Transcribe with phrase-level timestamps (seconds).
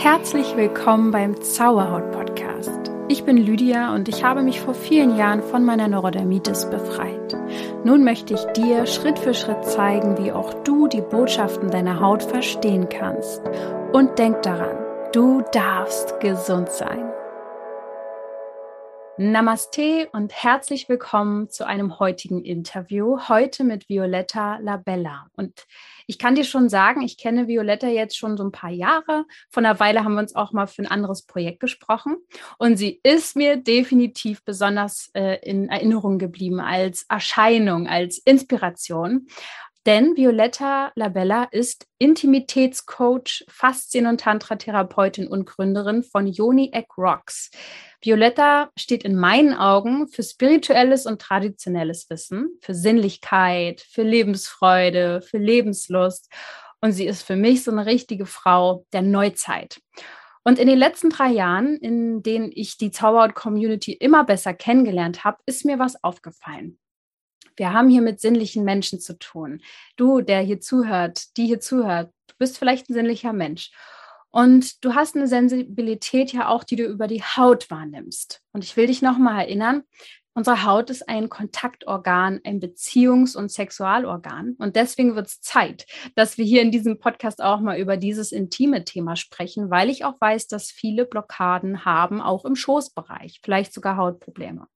[0.00, 2.92] Herzlich willkommen beim Zauberhaut Podcast.
[3.08, 7.36] Ich bin Lydia und ich habe mich vor vielen Jahren von meiner Neurodermitis befreit.
[7.82, 12.22] Nun möchte ich dir Schritt für Schritt zeigen, wie auch du die Botschaften deiner Haut
[12.22, 13.42] verstehen kannst.
[13.92, 14.76] Und denk daran,
[15.12, 17.12] du darfst gesund sein.
[19.16, 23.18] Namaste und herzlich willkommen zu einem heutigen Interview.
[23.28, 25.26] Heute mit Violetta Labella.
[25.34, 25.66] Und
[26.08, 29.26] ich kann dir schon sagen, ich kenne Violetta jetzt schon so ein paar Jahre.
[29.50, 32.16] Von einer Weile haben wir uns auch mal für ein anderes Projekt gesprochen.
[32.56, 39.26] Und sie ist mir definitiv besonders äh, in Erinnerung geblieben als Erscheinung, als Inspiration.
[39.86, 47.50] Denn Violetta Labella ist Intimitätscoach, Faszien- und Tantra-Therapeutin und Gründerin von Yoni Egg Rocks.
[48.02, 55.38] Violetta steht in meinen Augen für spirituelles und traditionelles Wissen, für Sinnlichkeit, für Lebensfreude, für
[55.38, 56.30] Lebenslust.
[56.80, 59.80] Und sie ist für mich so eine richtige Frau der Neuzeit.
[60.44, 65.38] Und in den letzten drei Jahren, in denen ich die Zauberhaut-Community immer besser kennengelernt habe,
[65.46, 66.78] ist mir was aufgefallen.
[67.58, 69.60] Wir haben hier mit sinnlichen Menschen zu tun.
[69.96, 73.72] Du, der hier zuhört, die hier zuhört, du bist vielleicht ein sinnlicher Mensch.
[74.30, 78.42] Und du hast eine Sensibilität ja auch, die du über die Haut wahrnimmst.
[78.52, 79.82] Und ich will dich nochmal erinnern,
[80.38, 84.54] Unsere Haut ist ein Kontaktorgan, ein Beziehungs- und Sexualorgan.
[84.60, 88.30] Und deswegen wird es Zeit, dass wir hier in diesem Podcast auch mal über dieses
[88.30, 93.74] intime Thema sprechen, weil ich auch weiß, dass viele Blockaden haben, auch im Schoßbereich, vielleicht
[93.74, 94.68] sogar Hautprobleme.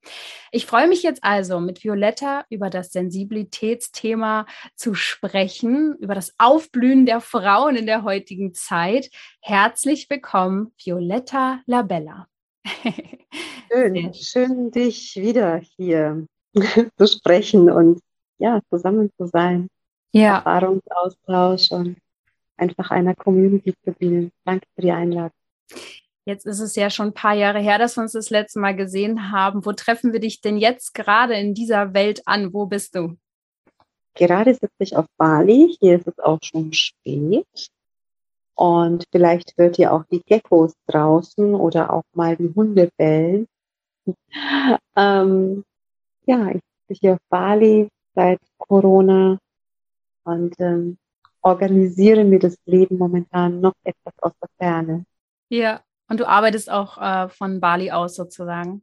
[0.51, 7.07] Ich freue mich jetzt also, mit Violetta über das Sensibilitätsthema zu sprechen, über das Aufblühen
[7.07, 9.11] der Frauen in der heutigen Zeit.
[9.41, 12.27] Herzlich willkommen, Violetta Labella.
[13.73, 16.27] Schön, schön, dich wieder hier
[16.99, 18.01] zu sprechen und
[18.39, 19.69] ja, zusammen zu sein.
[20.13, 20.37] Ja.
[20.37, 21.97] Erfahrungsaustausch und
[22.57, 24.31] einfach einer Community zu dienen.
[24.45, 25.33] Danke für die Einladung.
[26.25, 28.77] Jetzt ist es ja schon ein paar Jahre her, dass wir uns das letzte Mal
[28.77, 29.65] gesehen haben.
[29.65, 32.53] Wo treffen wir dich denn jetzt gerade in dieser Welt an?
[32.53, 33.17] Wo bist du?
[34.15, 35.75] Gerade sitze ich auf Bali.
[35.81, 37.47] Hier ist es auch schon spät.
[38.55, 43.47] Und vielleicht hört ihr auch die Geckos draußen oder auch mal die Hunde bellen.
[44.97, 45.65] ähm,
[46.27, 49.39] ja, ich bin hier auf Bali seit Corona
[50.25, 50.99] und ähm,
[51.41, 55.05] organisiere mir das Leben momentan noch etwas aus der Ferne.
[55.49, 58.83] Ja, und du arbeitest auch äh, von Bali aus sozusagen.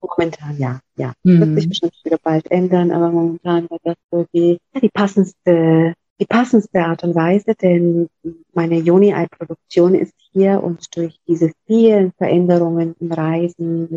[0.00, 1.12] Momentan ja, ja.
[1.22, 1.40] Mhm.
[1.40, 6.26] Wird sich bestimmt wieder bald ändern, aber momentan war das so die, die passendste die
[6.26, 8.08] passendste Art und Weise, denn
[8.52, 13.88] meine Joni-Ei-Produktion ist hier und durch diese vielen Veränderungen im Reisen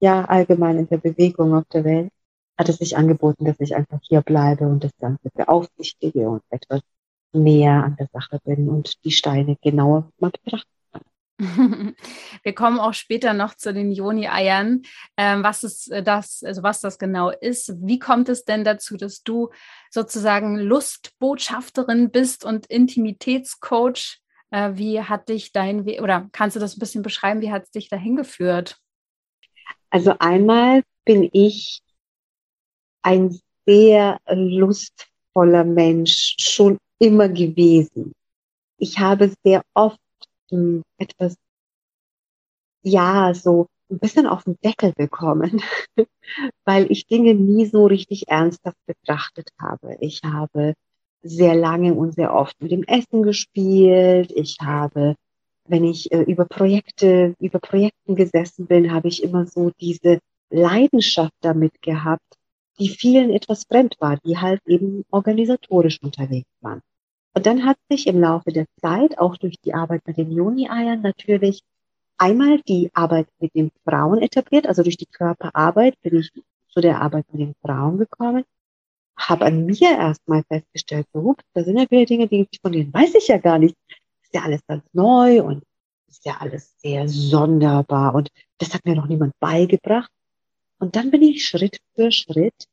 [0.00, 2.10] ja, allgemein in der Bewegung auf der Welt,
[2.56, 6.80] hat es sich angeboten, dass ich einfach hier bleibe und das Ganze beaufsichtige und etwas
[7.32, 10.77] näher an der Sache bin und die Steine genauer mal betrachten
[11.38, 14.82] Wir kommen auch später noch zu den Joni-Eiern,
[15.16, 17.74] ähm, was ist äh, das, also was das genau ist.
[17.80, 19.50] Wie kommt es denn dazu, dass du
[19.88, 24.18] sozusagen Lustbotschafterin bist und Intimitätscoach?
[24.50, 27.64] Äh, wie hat dich dein Weg, oder kannst du das ein bisschen beschreiben, wie hat
[27.64, 28.78] es dich dahin geführt?
[29.90, 31.82] Also einmal bin ich
[33.02, 38.12] ein sehr lustvoller Mensch schon immer gewesen.
[38.78, 39.98] Ich habe sehr oft
[40.98, 41.36] etwas,
[42.82, 45.62] ja, so ein bisschen auf den Deckel bekommen,
[46.64, 49.96] weil ich Dinge nie so richtig ernsthaft betrachtet habe.
[50.00, 50.74] Ich habe
[51.22, 54.32] sehr lange und sehr oft mit dem Essen gespielt.
[54.34, 55.16] Ich habe,
[55.66, 60.18] wenn ich äh, über Projekte, über Projekten gesessen bin, habe ich immer so diese
[60.50, 62.38] Leidenschaft damit gehabt,
[62.78, 66.80] die vielen etwas fremd war, die halt eben organisatorisch unterwegs waren.
[67.34, 71.02] Und dann hat sich im Laufe der Zeit, auch durch die Arbeit mit den Juni-Eiern,
[71.02, 71.62] natürlich
[72.16, 76.32] einmal die Arbeit mit den Frauen etabliert, also durch die Körperarbeit bin ich
[76.68, 78.44] zu der Arbeit mit den Frauen gekommen,
[79.16, 82.92] habe an mir erstmal festgestellt, so, ups, da sind ja viele Dinge, die von denen
[82.92, 83.74] weiß ich ja gar nicht.
[84.22, 85.64] ist ja alles ganz neu und
[86.08, 90.10] ist ja alles sehr sonderbar und das hat mir noch niemand beigebracht.
[90.78, 92.66] Und dann bin ich Schritt für Schritt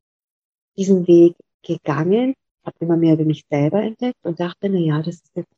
[0.78, 2.36] diesen Weg gegangen,
[2.66, 5.54] habe immer mehr über mich selber entdeckt und dachte, na ja, das ist jetzt,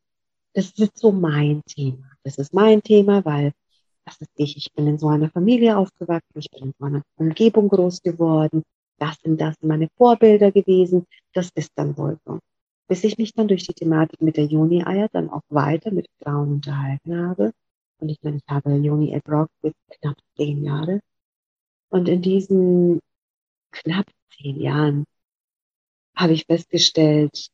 [0.53, 2.09] das ist jetzt so mein Thema.
[2.23, 3.53] Das ist mein Thema, weil
[4.05, 4.57] das ist ich.
[4.57, 8.63] Ich bin in so einer Familie aufgewachsen, ich bin in so einer Umgebung groß geworden.
[8.99, 11.05] Das sind das meine Vorbilder gewesen.
[11.33, 12.39] Das ist dann wohl so.
[12.87, 16.53] Bis ich mich dann durch die Thematik mit der Juni-Eier dann auch weiter mit Frauen
[16.53, 17.51] unterhalten habe.
[17.99, 21.01] Und ich meine, ich habe Juni Egg Rock bis knapp zehn Jahre.
[21.89, 22.99] Und in diesen
[23.71, 25.05] knapp zehn Jahren
[26.17, 27.49] habe ich festgestellt,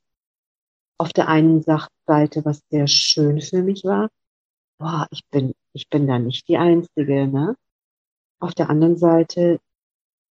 [0.98, 4.10] auf der einen Seite, was sehr schön für mich war,
[4.80, 7.56] boah, ich bin, ich bin da nicht die Einzige, ne?
[8.40, 9.60] Auf der anderen Seite,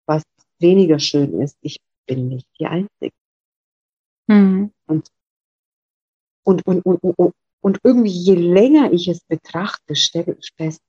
[0.05, 0.23] was
[0.59, 3.15] weniger schön ist, ich bin nicht die Einzige.
[4.27, 4.71] Mhm.
[4.87, 5.09] Und,
[6.43, 10.81] und, und, und, und, und irgendwie je länger ich es betrachte, stelle ich fest,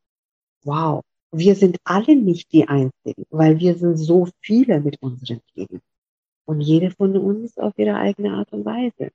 [0.63, 5.81] wow, wir sind alle nicht die Einzigen, weil wir sind so viele mit unseren Themen.
[6.47, 9.11] Und jede von uns auf ihre eigene Art und Weise.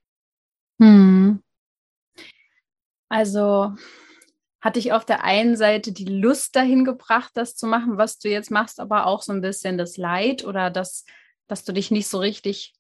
[0.82, 1.42] Hm.
[3.10, 3.74] Also
[4.62, 8.30] hat dich auf der einen Seite die Lust dahin gebracht, das zu machen, was du
[8.30, 11.06] jetzt machst, aber auch so ein bisschen das Leid oder das,
[11.48, 12.74] dass du dich nicht so richtig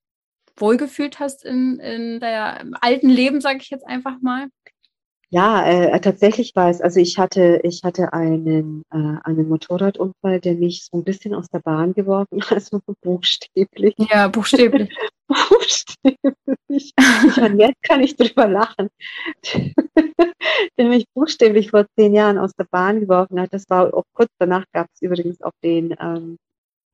[0.57, 4.49] wohlgefühlt hast in, in der alten Leben, sage ich jetzt einfach mal?
[5.31, 6.81] Ja, äh, tatsächlich war es.
[6.81, 11.47] Also ich hatte, ich hatte einen, äh, einen Motorradunfall, der mich so ein bisschen aus
[11.49, 13.93] der Bahn geworfen hat, also buchstäblich.
[13.97, 14.89] Ja, buchstäblich.
[15.27, 16.93] buchstäblich.
[16.97, 18.89] Ich meine, jetzt kann ich drüber lachen.
[20.77, 23.53] der mich buchstäblich vor zehn Jahren aus der Bahn geworfen hat.
[23.53, 26.37] Das war auch kurz danach gab es übrigens auch den, ähm,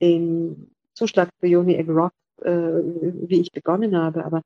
[0.02, 2.12] den Zuschlag für Joni Egg Rock,
[2.42, 4.26] äh, wie ich begonnen habe.
[4.26, 4.42] Aber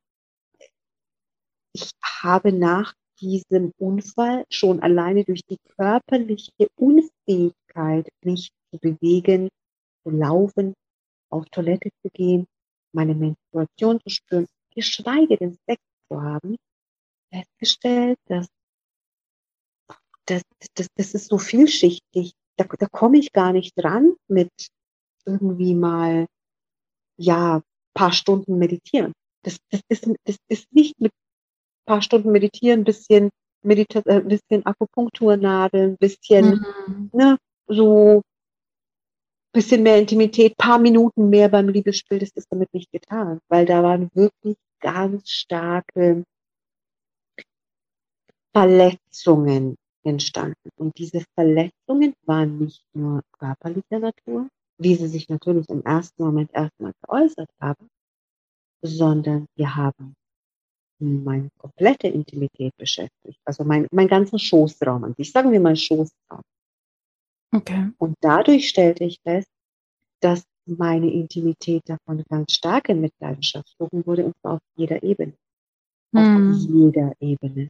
[1.74, 1.90] ich
[2.22, 9.50] habe nach diesem Unfall schon alleine durch die körperliche Unfähigkeit, mich zu bewegen,
[10.04, 10.74] zu laufen,
[11.30, 12.48] auf Toilette zu gehen,
[12.94, 16.56] meine Menstruation zu spüren, geschweige denn Sex zu haben,
[17.32, 18.48] festgestellt, dass
[20.26, 20.42] das,
[20.76, 22.34] das, das ist so vielschichtig.
[22.58, 24.52] Da, da komme ich gar nicht dran mit
[25.26, 26.28] irgendwie mal,
[27.18, 27.62] ja,
[27.94, 29.14] paar Stunden meditieren.
[29.44, 31.12] Das, das, ist, das ist nicht mit
[31.90, 33.32] paar Stunden meditieren, bisschen
[33.64, 37.10] Medita äh, bisschen Akupunkturnadel, bisschen, mhm.
[37.12, 37.38] ne,
[37.68, 38.22] so
[39.52, 43.82] bisschen mehr Intimität, paar Minuten mehr beim Liebesspiel, das ist damit nicht getan, weil da
[43.82, 46.24] waren wirklich ganz starke
[48.54, 50.70] Verletzungen entstanden.
[50.78, 54.48] Und diese Verletzungen waren nicht nur körperlicher Natur,
[54.78, 57.90] wie sie sich natürlich im ersten Moment erstmal geäußert haben,
[58.84, 60.16] sondern wir haben
[61.00, 63.40] meine komplette Intimität beschäftigt.
[63.46, 65.32] Also mein, mein ganzer Schoßraum an sich.
[65.32, 66.42] Sagen wir mal Schoßraum.
[67.52, 67.90] Okay.
[67.98, 69.50] Und dadurch stellte ich fest,
[70.22, 75.34] dass meine Intimität davon ganz stark in Mitleidenschaft gezogen wurde und zwar auf jeder Ebene.
[76.14, 76.54] Hm.
[76.54, 77.70] Auf jeder Ebene.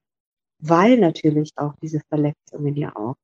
[0.62, 3.16] Weil natürlich auch diese Verletzungen ja auch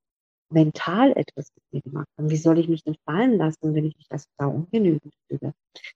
[0.49, 2.29] mental etwas mit mir gemacht haben.
[2.29, 5.53] Wie soll ich mich denn fallen lassen, wenn ich mich als Frau ungenügend fühle?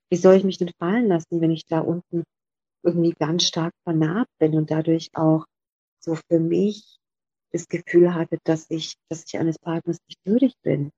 [0.10, 2.24] Wie soll ich mich denn fallen lassen, wenn ich da unten
[2.84, 5.46] irgendwie ganz stark vernarbt bin und dadurch auch
[6.00, 6.98] so für mich
[7.52, 10.92] das Gefühl hatte, dass ich, dass ich eines Partners nicht würdig bin.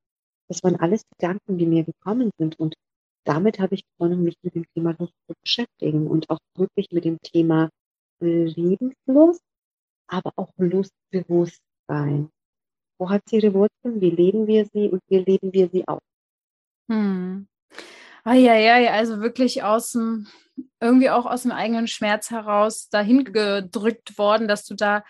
[0.47, 2.75] Das waren alles Gedanken, die mir gekommen sind und
[3.23, 7.05] damit habe ich begonnen, mich mit dem Thema Lust zu beschäftigen und auch wirklich mit
[7.05, 7.69] dem Thema
[8.19, 9.41] Lebenslust,
[10.07, 12.29] aber auch Lustbewusstsein.
[12.99, 14.01] Wo hat sie ihre Wurzeln?
[14.01, 16.01] Wie leben wir sie und wie leben wir sie auch?
[16.89, 17.47] Hm.
[18.23, 20.27] Ah, ja, ja, also wirklich aus dem,
[20.79, 25.03] irgendwie auch aus dem eigenen Schmerz heraus dahin gedrückt worden, dass du da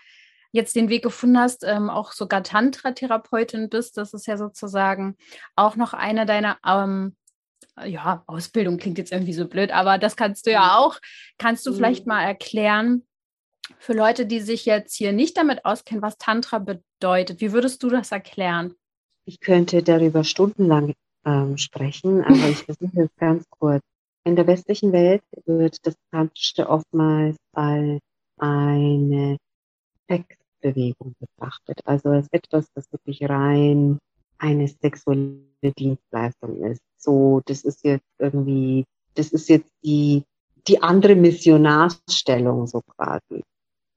[0.52, 3.96] jetzt den Weg gefunden hast, ähm, auch sogar Tantra-Therapeutin bist.
[3.96, 5.16] Das ist ja sozusagen
[5.56, 7.16] auch noch eine deiner ähm,
[7.84, 10.70] ja, Ausbildung klingt jetzt irgendwie so blöd, aber das kannst du ja mhm.
[10.70, 10.98] auch.
[11.38, 11.76] Kannst du mhm.
[11.76, 13.06] vielleicht mal erklären
[13.78, 17.40] für Leute, die sich jetzt hier nicht damit auskennen, was Tantra bedeutet?
[17.40, 18.74] Wie würdest du das erklären?
[19.24, 20.94] Ich könnte darüber stundenlang
[21.24, 23.82] ähm, sprechen, aber ich versuche es ganz kurz.
[24.24, 28.00] In der westlichen Welt wird das Tantrische oftmals als
[28.38, 29.36] eine
[30.08, 31.80] Sexbewegung betrachtet.
[31.84, 33.98] Also als etwas, das wirklich rein
[34.38, 36.82] eine sexuelle Dienstleistung ist.
[36.96, 40.22] So, das ist jetzt irgendwie, das ist jetzt die,
[40.68, 43.42] die andere Missionarsstellung so quasi.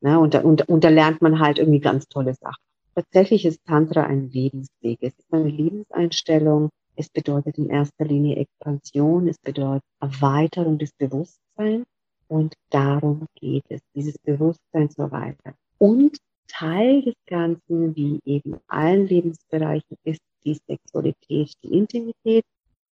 [0.01, 0.19] Ne?
[0.19, 2.61] Und, da, und, und da lernt man halt irgendwie ganz tolle Sachen.
[2.95, 4.99] Tatsächlich ist Tantra ein Lebensweg.
[5.01, 11.85] Es ist eine Lebenseinstellung, es bedeutet in erster Linie Expansion, es bedeutet Erweiterung des Bewusstseins
[12.27, 15.53] und darum geht es, dieses Bewusstsein zu erweitern.
[15.77, 22.43] Und Teil des Ganzen, wie eben allen Lebensbereichen, ist die Sexualität, die Intimität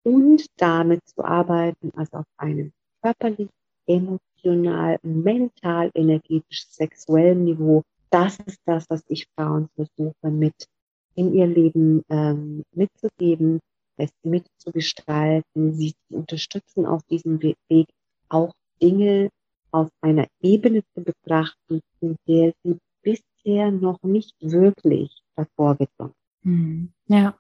[0.02, 3.48] und damit zu arbeiten, also auf einem körperlich,
[3.86, 7.82] emotional, mental, energetisch, sexuellen Niveau.
[8.10, 10.66] Das ist das, was ich Frauen versuche mit
[11.14, 13.60] in ihr Leben ähm, mitzugeben,
[13.96, 17.88] es mitzugestalten, sie zu unterstützen auf diesem Weg,
[18.28, 19.30] auch Dinge
[19.70, 26.14] auf einer Ebene zu betrachten, in der sie bisher noch nicht wirklich hervorgekommen.
[26.42, 27.38] Hm, ja.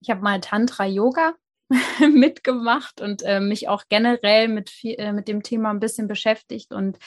[0.00, 1.34] Ich habe mal Tantra Yoga
[2.00, 6.72] mitgemacht und äh, mich auch generell mit, viel, äh, mit dem Thema ein bisschen beschäftigt.
[6.72, 6.98] Und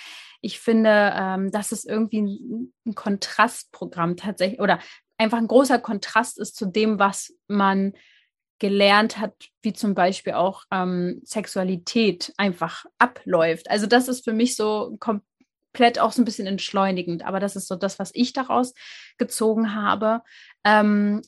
[0.41, 4.79] ich finde, ähm, dass es irgendwie ein, ein Kontrastprogramm tatsächlich oder
[5.17, 7.93] einfach ein großer Kontrast ist zu dem, was man
[8.59, 13.69] gelernt hat, wie zum Beispiel auch ähm, Sexualität einfach abläuft.
[13.69, 17.67] Also das ist für mich so komplett auch so ein bisschen entschleunigend, aber das ist
[17.67, 18.73] so das, was ich daraus
[19.17, 20.21] gezogen habe.
[20.63, 21.21] Ähm,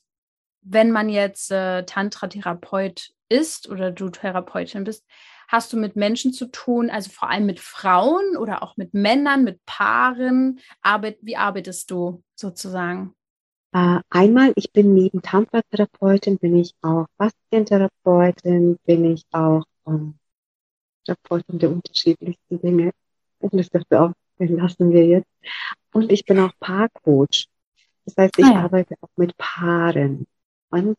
[0.62, 5.06] wenn man jetzt äh, Tantra-Therapeut ist oder du Therapeutin bist,
[5.48, 9.44] hast du mit Menschen zu tun, also vor allem mit Frauen oder auch mit Männern,
[9.44, 10.60] mit Paaren?
[10.82, 13.17] Arbeit, wie arbeitest du sozusagen?
[13.74, 20.16] Äh, einmal, ich bin neben Tantra-Therapeutin, bin ich auch Faszientherapeutin, bin ich auch ähm,
[21.06, 22.92] Therapeutin der unterschiedlichsten Dinge.
[23.40, 25.28] Und das dafür auch lassen wir jetzt.
[25.94, 27.48] Und ich bin auch Paarcoach.
[28.06, 28.64] Das heißt, ich ah, ja.
[28.64, 30.28] arbeite auch mit Paaren.
[30.70, 30.98] Und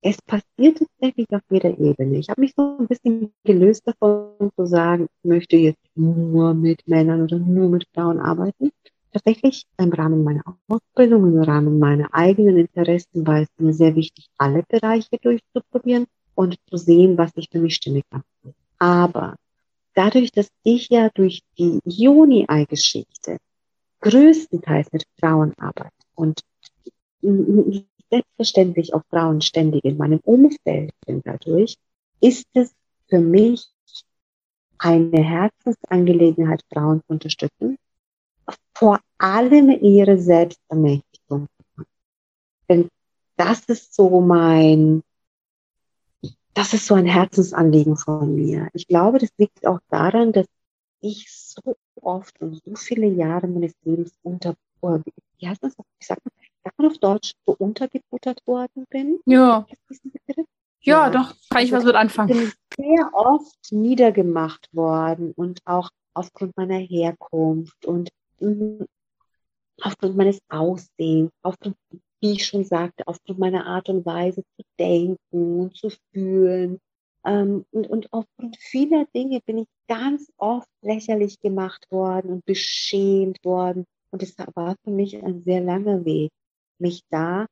[0.00, 2.18] es passiert tatsächlich auf jeder Ebene.
[2.18, 6.86] Ich habe mich so ein bisschen gelöst davon zu sagen, ich möchte jetzt nur mit
[6.86, 8.70] Männern oder nur mit Frauen arbeiten.
[9.12, 14.26] Tatsächlich im Rahmen meiner Ausbildung, im Rahmen meiner eigenen Interessen war es mir sehr wichtig,
[14.36, 18.54] alle Bereiche durchzuprobieren und zu sehen, was sich für mich stimmig anfühlt.
[18.78, 19.36] Aber
[19.94, 23.38] dadurch, dass ich ja durch die Juni-Ei-Geschichte
[24.00, 26.40] größtenteils mit Frauen arbeite und
[28.10, 31.74] selbstverständlich auch Frauen ständig in meinem Umfeld sind dadurch,
[32.20, 32.72] ist es
[33.08, 33.66] für mich
[34.78, 37.76] eine Herzensangelegenheit, Frauen zu unterstützen,
[38.74, 41.48] vor allem ihre Selbstermächtigung.
[42.68, 42.88] Denn
[43.36, 45.02] das ist so mein,
[46.54, 48.68] das ist so ein Herzensanliegen von mir.
[48.72, 50.46] Ich glaube, das liegt auch daran, dass
[51.00, 56.22] ich so oft und so viele Jahre meines Lebens unter, wie heißt das, wie sagt
[56.24, 56.32] man,
[56.64, 59.20] sagt man auf Deutsch, so untergebuttert worden bin.
[59.26, 59.66] Ja.
[60.80, 62.30] Ja, ja, doch, kann ich was mit anfangen.
[62.30, 62.36] Ich
[62.76, 68.10] bin sehr oft niedergemacht worden und auch aufgrund meiner Herkunft und
[69.80, 71.76] aufgrund meines Aussehens, aufgrund,
[72.20, 76.78] wie ich schon sagte, aufgrund meiner Art und Weise zu denken und zu fühlen.
[77.24, 83.44] Ähm, und, und aufgrund vieler Dinge bin ich ganz oft lächerlich gemacht worden und beschämt
[83.44, 83.84] worden.
[84.10, 86.30] Und es war für mich ein sehr langer Weg
[86.78, 87.46] mich da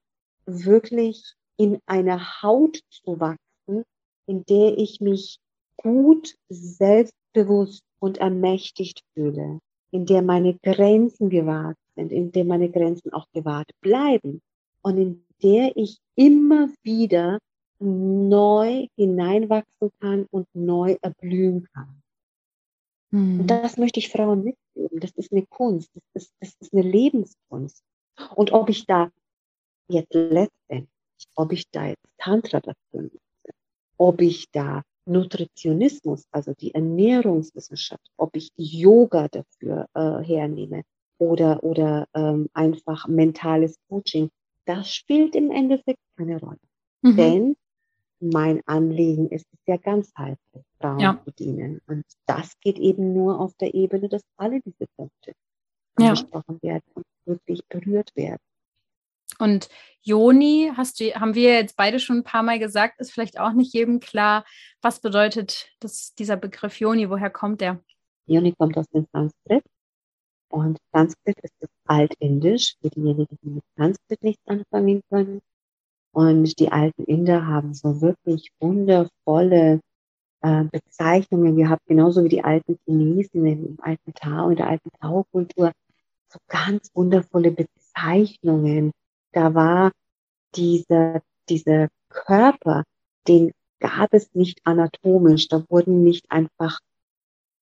[0.46, 3.84] wirklich in eine Haut zu wachsen,
[4.26, 5.38] in der ich mich
[5.76, 9.60] gut, selbstbewusst und ermächtigt fühle,
[9.96, 14.42] in der meine Grenzen gewahrt sind, in der meine Grenzen auch gewahrt bleiben
[14.82, 17.38] und in der ich immer wieder
[17.78, 22.02] neu hineinwachsen kann und neu erblühen kann.
[23.10, 23.40] Mhm.
[23.40, 25.00] Und das möchte ich Frauen mitgeben.
[25.00, 27.82] Das ist eine Kunst, das ist, das ist eine Lebenskunst.
[28.34, 29.10] Und ob ich da
[29.88, 33.54] jetzt letztendlich, ob ich da jetzt Tantra dafür nutze,
[33.96, 40.82] ob ich da Nutritionismus, also die Ernährungswissenschaft, ob ich Yoga dafür äh, hernehme
[41.18, 44.30] oder, oder ähm, einfach mentales Coaching,
[44.64, 46.58] das spielt im Endeffekt keine Rolle.
[47.02, 47.16] Mhm.
[47.16, 47.56] Denn
[48.20, 51.20] mein Anliegen ist es ja ganzheitlich, Frauen ja.
[51.24, 51.80] zu dienen.
[51.86, 55.32] Und das geht eben nur auf der Ebene, dass alle diese Punkte
[55.98, 56.08] ja.
[56.08, 58.40] angesprochen werden und wirklich berührt werden.
[59.38, 59.68] Und
[60.02, 63.52] Joni, hast du, haben wir jetzt beide schon ein paar Mal gesagt, ist vielleicht auch
[63.52, 64.44] nicht jedem klar,
[64.80, 67.82] was bedeutet das, dieser Begriff Joni, woher kommt der?
[68.26, 69.64] Joni kommt aus dem Sanskrit.
[70.48, 75.40] Und Sanskrit ist das Altindisch, für diejenigen, die mit Sanskrit nichts anfangen können.
[76.12, 79.80] Und die alten Inder haben so wirklich wundervolle
[80.40, 85.72] äh, Bezeichnungen gehabt, genauso wie die alten Chinesen im alten Tao, in der alten Tao-Kultur.
[86.28, 88.92] So ganz wundervolle Bezeichnungen
[89.36, 89.92] da war
[90.54, 92.84] dieser, dieser Körper,
[93.28, 96.80] den gab es nicht anatomisch, da wurden nicht einfach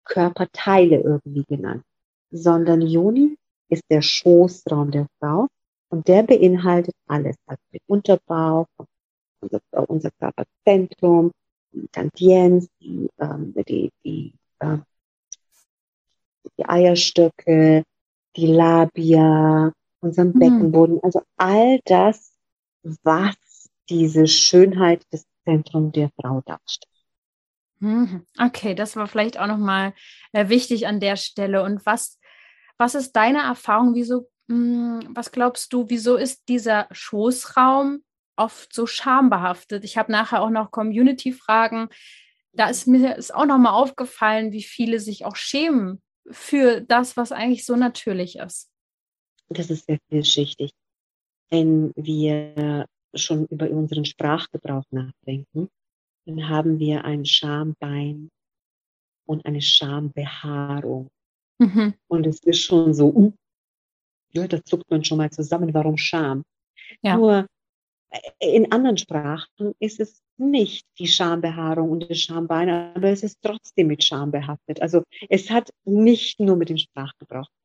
[0.05, 1.83] Körperteile irgendwie genannt,
[2.31, 3.37] sondern Joni
[3.69, 5.49] ist der Schoßraum der Frau
[5.89, 8.67] und der beinhaltet alles, also den Unterbauch,
[9.41, 11.33] unser, unser Körperzentrum,
[11.73, 14.79] die Tantiens, die, ähm, die, die, äh,
[16.57, 17.83] die Eierstöcke,
[18.37, 19.73] die Labia,
[20.05, 20.39] unserem mhm.
[20.39, 21.01] Beckenboden.
[21.03, 22.33] Also all das,
[22.83, 23.35] was
[23.89, 26.95] diese Schönheit des Zentrums der Frau darstellt.
[27.81, 28.27] Mhm.
[28.39, 29.93] Okay, das war vielleicht auch nochmal
[30.33, 31.63] äh, wichtig an der Stelle.
[31.63, 32.19] Und was,
[32.79, 33.95] was ist deine Erfahrung?
[33.95, 38.03] Wieso, mh, hm, was glaubst du, wieso ist dieser Schoßraum
[38.37, 39.85] oft so schambehaftet?
[39.85, 41.89] Ich habe nachher auch noch Community-Fragen.
[42.53, 47.33] Da ist mir ist auch nochmal aufgefallen, wie viele sich auch schämen für das, was
[47.33, 48.71] eigentlich so natürlich ist.
[49.49, 50.73] Das ist sehr vielschichtig.
[51.51, 55.69] Wenn wir schon über unseren Sprachgebrauch nachdenken,
[56.27, 58.31] dann haben wir ein Schambein
[59.27, 61.09] und eine Schambehaarung.
[61.59, 61.95] Mhm.
[62.09, 63.33] Und es ist schon so, uh,
[64.31, 66.43] ja, da zuckt man schon mal zusammen, warum Scham?
[67.03, 67.17] Ja.
[67.17, 67.47] Nur
[68.11, 73.39] äh, in anderen Sprachen ist es nicht die Schambehaarung und das Schambein, aber es ist
[73.41, 74.83] trotzdem mit Scham behaftet.
[74.83, 77.64] Also es hat nicht nur mit dem Sprachgebrauch zu tun.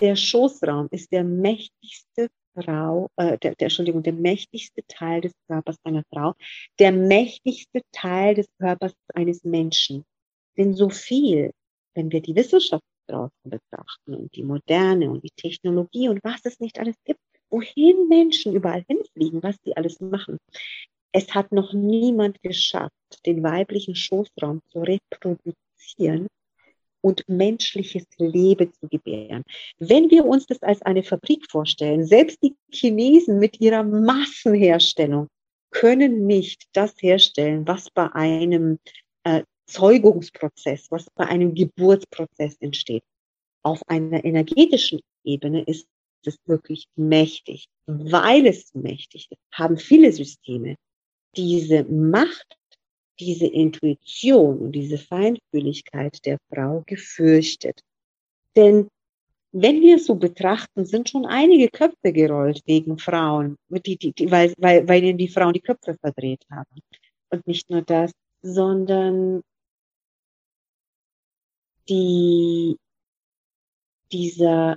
[0.00, 5.76] Der Schoßraum ist der mächtigste Frau, äh, der, der, Entschuldigung, der mächtigste Teil des Körpers
[5.82, 6.34] einer Frau,
[6.78, 10.04] der mächtigste Teil des Körpers eines Menschen.
[10.56, 11.50] Denn so viel,
[11.94, 16.60] wenn wir die Wissenschaft draußen betrachten und die Moderne und die Technologie und was es
[16.60, 20.38] nicht alles gibt, wohin Menschen überall hinfliegen, was die alles machen.
[21.12, 22.92] Es hat noch niemand geschafft,
[23.26, 26.28] den weiblichen Schoßraum zu reproduzieren
[27.00, 29.44] und menschliches Leben zu gebären.
[29.78, 35.28] Wenn wir uns das als eine Fabrik vorstellen, selbst die Chinesen mit ihrer Massenherstellung
[35.70, 38.78] können nicht das herstellen, was bei einem
[39.24, 43.02] äh, Zeugungsprozess, was bei einem Geburtsprozess entsteht.
[43.62, 45.86] Auf einer energetischen Ebene ist
[46.24, 47.66] es wirklich mächtig.
[47.86, 50.76] Weil es mächtig ist, haben viele Systeme
[51.36, 52.57] diese Macht,
[53.20, 57.80] diese Intuition und diese Feinfühligkeit der Frau gefürchtet.
[58.56, 58.88] Denn
[59.52, 64.30] wenn wir es so betrachten, sind schon einige Köpfe gerollt wegen Frauen, die, die, die,
[64.30, 66.80] weil, weil, weil ihnen die Frauen die Köpfe verdreht haben.
[67.30, 69.42] Und nicht nur das, sondern
[71.88, 72.76] die,
[74.12, 74.76] dieser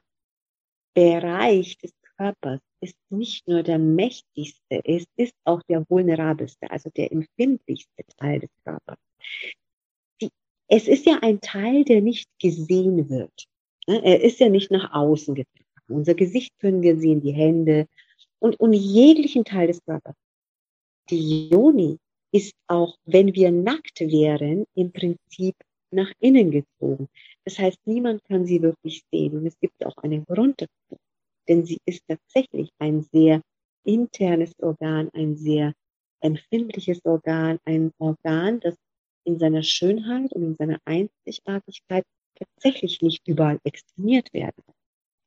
[0.94, 7.12] Bereich des Körpers ist nicht nur der mächtigste, es ist auch der vulnerabelste, also der
[7.12, 8.98] empfindlichste Teil des Körpers.
[10.22, 10.30] Die,
[10.68, 13.46] es ist ja ein Teil, der nicht gesehen wird.
[13.88, 14.04] Ne?
[14.04, 15.66] Er ist ja nicht nach außen getragen.
[15.88, 17.88] Unser Gesicht können wir sehen, die Hände
[18.40, 20.16] und, und jeglichen Teil des Körpers.
[21.10, 21.98] Die Yoni
[22.32, 25.56] ist auch, wenn wir nackt wären, im Prinzip
[25.92, 27.10] nach innen gezogen.
[27.44, 29.38] Das heißt, niemand kann sie wirklich sehen.
[29.38, 30.98] Und es gibt auch einen Grund dazu
[31.48, 33.42] denn sie ist tatsächlich ein sehr
[33.84, 35.74] internes Organ, ein sehr
[36.22, 38.76] empfindliches Organ, ein Organ, das
[39.24, 44.64] in seiner Schönheit und in seiner Einzigartigkeit tatsächlich nicht überall exponiert werden.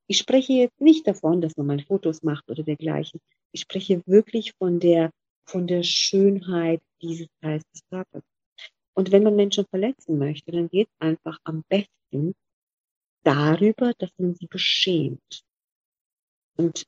[0.06, 3.20] Ich spreche jetzt nicht davon, dass man mal Fotos macht oder dergleichen.
[3.52, 5.10] Ich spreche wirklich von der,
[5.46, 8.22] von der Schönheit dieses Teils des Körpers.
[8.94, 12.34] Und wenn man Menschen verletzen möchte, dann geht es einfach am besten
[13.24, 15.43] darüber, dass man sie beschämt.
[16.56, 16.84] Und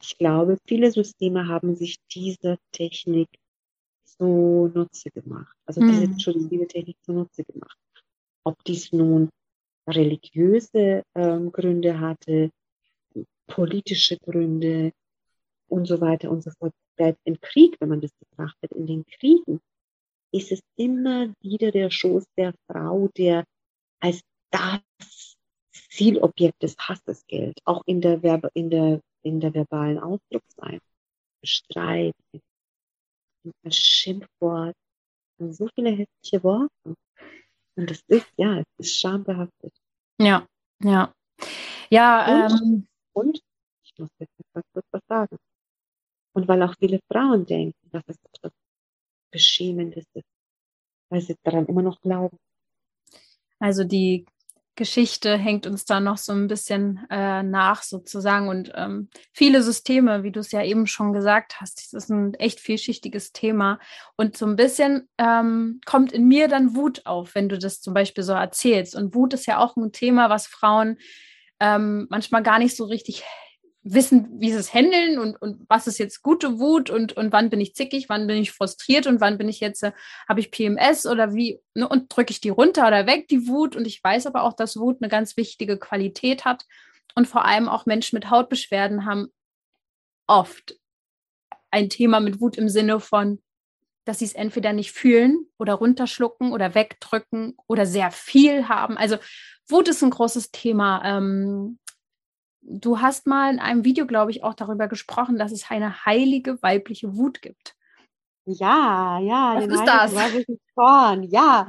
[0.00, 3.28] ich glaube, viele Systeme haben sich diese Technik
[4.04, 5.56] so nutze gemacht.
[5.66, 5.88] Also hm.
[5.88, 7.78] diese, Entschuldigung, diese Technik zunutze gemacht.
[8.44, 9.30] Ob dies nun
[9.88, 12.50] religiöse ähm, Gründe hatte,
[13.46, 14.92] politische Gründe
[15.68, 16.72] und so weiter und so fort.
[16.96, 19.60] Bleibt im Krieg, wenn man das betrachtet, in den Kriegen
[20.32, 23.44] ist es immer wieder der Schoß der Frau, der
[24.00, 25.33] als das
[25.94, 30.80] Zielobjekt des Hasses gilt, auch in der, Verbe, in der, in der verbalen Ausdrucksweise.
[31.44, 34.74] Streit, ein Schimpfwort,
[35.38, 36.96] so viele hässliche Worte.
[37.76, 39.72] Und das ist, ja, es ist schambehaftet.
[40.18, 40.46] Ja,
[40.82, 41.12] ja.
[41.90, 43.40] Ja, und, ähm, und
[43.82, 45.36] ich muss jetzt etwas kurz was sagen.
[46.32, 48.52] Und weil auch viele Frauen denken, dass es etwas
[49.30, 50.26] Beschämendes ist,
[51.10, 52.38] weil sie daran immer noch glauben.
[53.58, 54.24] Also die
[54.76, 58.48] Geschichte hängt uns da noch so ein bisschen äh, nach sozusagen.
[58.48, 62.34] Und ähm, viele Systeme, wie du es ja eben schon gesagt hast, das ist ein
[62.34, 63.78] echt vielschichtiges Thema.
[64.16, 67.94] Und so ein bisschen ähm, kommt in mir dann Wut auf, wenn du das zum
[67.94, 68.96] Beispiel so erzählst.
[68.96, 70.98] Und Wut ist ja auch ein Thema, was Frauen
[71.60, 73.24] ähm, manchmal gar nicht so richtig
[73.84, 77.50] wissen, wie sie es handeln und, und was ist jetzt gute Wut und, und wann
[77.50, 79.92] bin ich zickig, wann bin ich frustriert und wann bin ich jetzt, äh,
[80.26, 83.76] habe ich PMS oder wie, ne, und drücke ich die runter oder weg, die Wut.
[83.76, 86.64] Und ich weiß aber auch, dass Wut eine ganz wichtige Qualität hat.
[87.14, 89.28] Und vor allem auch Menschen mit Hautbeschwerden haben
[90.26, 90.76] oft
[91.70, 93.42] ein Thema mit Wut im Sinne von,
[94.06, 98.96] dass sie es entweder nicht fühlen oder runterschlucken oder wegdrücken oder sehr viel haben.
[98.96, 99.18] Also
[99.68, 101.02] Wut ist ein großes Thema.
[101.04, 101.78] Ähm,
[102.66, 106.60] du hast mal in einem Video, glaube ich, auch darüber gesprochen, dass es eine heilige
[106.62, 107.76] weibliche Wut gibt.
[108.46, 109.56] Ja, ja.
[109.56, 110.44] Was ist das?
[110.74, 111.22] Zorn.
[111.24, 111.68] Ja,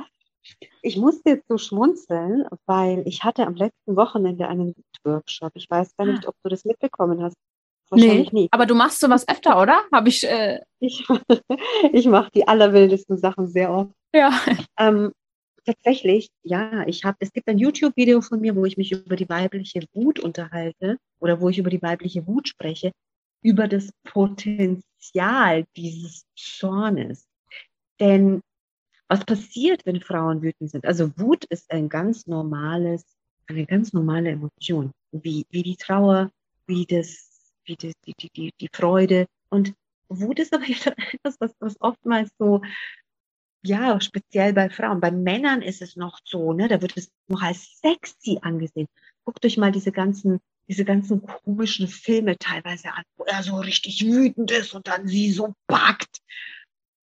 [0.82, 5.52] ich musste jetzt so schmunzeln, weil ich hatte am letzten Wochenende einen Workshop.
[5.56, 6.30] Ich weiß gar nicht, ah.
[6.30, 7.36] ob du das mitbekommen hast.
[7.90, 8.54] Wahrscheinlich nee, nicht.
[8.54, 9.82] Aber du machst sowas öfter, oder?
[9.92, 10.28] Habe ich.
[10.28, 10.60] Äh...
[10.80, 11.08] Ich,
[11.94, 13.92] ich mache die allerwildesten Sachen sehr oft.
[14.14, 14.32] Ja.
[14.78, 15.12] Ähm,
[15.66, 19.30] tatsächlich, ja, ich habe, es gibt ein YouTube-Video von mir, wo ich mich über die
[19.30, 22.92] weibliche Wut unterhalte oder wo ich über die weibliche Wut spreche.
[23.42, 27.28] über das Potenzial dieses Zornes.
[28.00, 28.42] Denn
[29.08, 30.86] was passiert, wenn Frauen wütend sind?
[30.86, 33.06] Also Wut ist ein ganz normales,
[33.48, 36.32] eine ganz normale Emotion, wie, wie die Trauer,
[36.66, 39.28] wie das, wie das, die, die, die, die Freude.
[39.50, 39.74] Und
[40.10, 40.64] Wut ist aber
[41.14, 42.62] etwas, was, was oftmals so,
[43.66, 45.00] ja, speziell bei Frauen.
[45.00, 48.88] Bei Männern ist es noch so, ne, da wird es noch als sexy angesehen.
[49.24, 54.06] Guckt euch mal diese ganzen, diese ganzen komischen Filme teilweise an, wo er so richtig
[54.06, 56.20] wütend ist und dann sie so packt.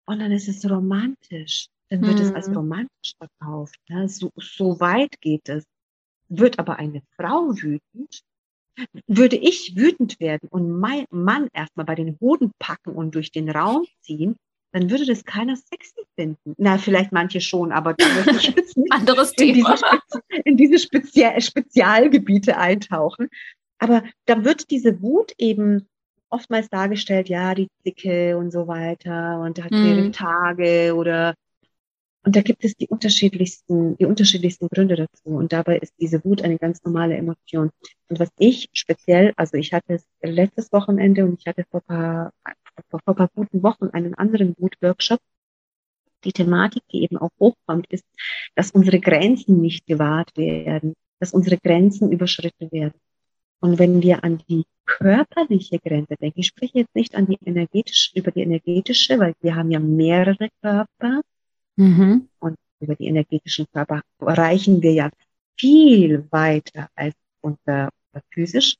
[0.06, 2.24] Und dann ist es romantisch dann wird mhm.
[2.24, 2.56] es als mhm.
[2.56, 3.78] romantisch verkauft.
[3.88, 4.08] Ne?
[4.08, 5.64] So, so weit geht es.
[6.28, 8.22] Wird aber eine Frau wütend,
[9.08, 13.50] würde ich wütend werden und mein Mann erstmal bei den Hoden packen und durch den
[13.50, 14.36] Raum ziehen,
[14.72, 16.54] dann würde das keiner sexy finden.
[16.58, 17.94] Na, vielleicht manche schon, aber
[18.90, 19.74] Anderes in Thema.
[19.74, 23.28] diese, in diese Spezial Spezialgebiete eintauchen.
[23.78, 25.88] Aber da wird diese Wut eben
[26.28, 30.12] oftmals dargestellt, ja, die Dicke und so weiter und hat mhm.
[30.12, 31.34] Tage oder
[32.22, 35.30] und da gibt es die unterschiedlichsten, die unterschiedlichsten Gründe dazu.
[35.30, 37.70] Und dabei ist diese Wut eine ganz normale Emotion.
[38.08, 42.32] Und was ich speziell, also ich hatte es letztes Wochenende und ich hatte vor paar,
[42.88, 45.20] vor, vor paar guten Wochen einen anderen Wut-Workshop.
[46.24, 48.04] Die Thematik, die eben auch hochkommt, ist,
[48.54, 52.98] dass unsere Grenzen nicht gewahrt werden, dass unsere Grenzen überschritten werden.
[53.60, 58.18] Und wenn wir an die körperliche Grenze denken, ich spreche jetzt nicht an die energetische,
[58.18, 61.20] über die energetische, weil wir haben ja mehrere Körper,
[61.80, 62.28] Mhm.
[62.40, 65.10] Und über die energetischen Körper reichen wir ja
[65.58, 68.76] viel weiter als unser, unser physisch,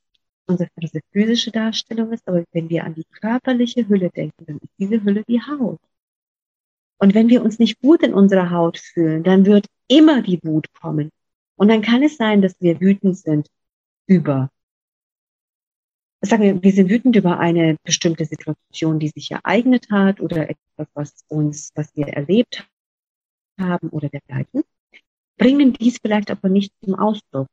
[0.51, 0.69] unsere,
[1.11, 2.27] physische Darstellung ist.
[2.27, 5.79] Aber wenn wir an die körperliche Hülle denken, dann ist diese Hülle die Haut.
[6.97, 10.71] Und wenn wir uns nicht gut in unserer Haut fühlen, dann wird immer die Wut
[10.73, 11.09] kommen.
[11.55, 13.47] Und dann kann es sein, dass wir wütend sind
[14.07, 14.49] über,
[16.21, 20.87] sagen wir, wir sind wütend über eine bestimmte Situation, die sich ereignet hat oder etwas,
[20.93, 22.67] was uns, was wir erlebt
[23.59, 24.63] haben oder dergleichen,
[25.37, 27.47] bringen dies vielleicht aber nicht zum Ausdruck.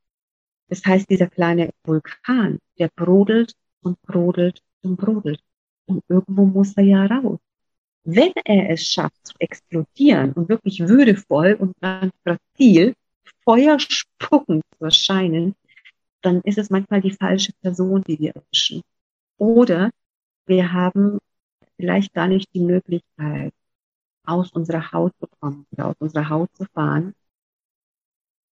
[0.68, 5.42] Das heißt, dieser kleine Vulkan, der brodelt und brodelt und brodelt.
[5.86, 7.38] Und irgendwo muss er ja raus.
[8.04, 12.94] Wenn er es schafft zu explodieren und wirklich würdevoll und ganz grazil,
[13.44, 15.54] feuerspuckend zu erscheinen,
[16.22, 18.82] dann ist es manchmal die falsche Person, die wir erwischen.
[19.36, 19.90] Oder
[20.46, 21.18] wir haben
[21.76, 23.52] vielleicht gar nicht die Möglichkeit,
[24.24, 27.14] aus unserer Haut zu kommen oder aus unserer Haut zu fahren,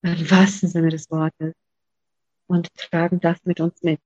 [0.02, 1.54] im wahrsten Sinne des Wortes,
[2.46, 4.00] und tragen das mit uns mit.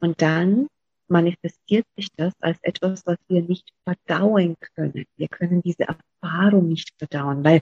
[0.00, 0.68] Und dann
[1.08, 5.04] manifestiert sich das als etwas, was wir nicht verdauen können.
[5.16, 7.60] Wir können diese Erfahrung nicht verdauen, weil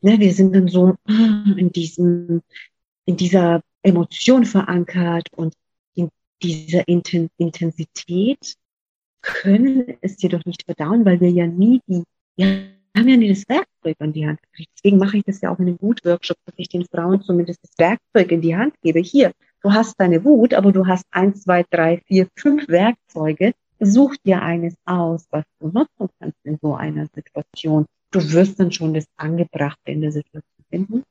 [0.00, 2.42] ne, wir sind dann so in diesem,
[3.06, 5.54] in dieser Emotion verankert und
[5.94, 6.10] in
[6.42, 8.54] dieser Intensität
[9.22, 12.02] können es jedoch nicht verdauen, weil wir ja nie die
[12.36, 14.70] wir haben ja das Werkzeug an die Hand gekriegt.
[14.76, 17.72] Deswegen mache ich das ja auch in den Wut-Workshop, dass ich den Frauen zumindest das
[17.78, 19.00] Werkzeug in die Hand gebe.
[19.00, 23.52] Hier, du hast deine Wut, aber du hast eins, zwei, drei, vier, fünf Werkzeuge.
[23.80, 27.86] Such dir eines aus, was du nutzen kannst in so einer Situation.
[28.10, 31.02] Du wirst dann schon das Angebrachte in der Situation finden.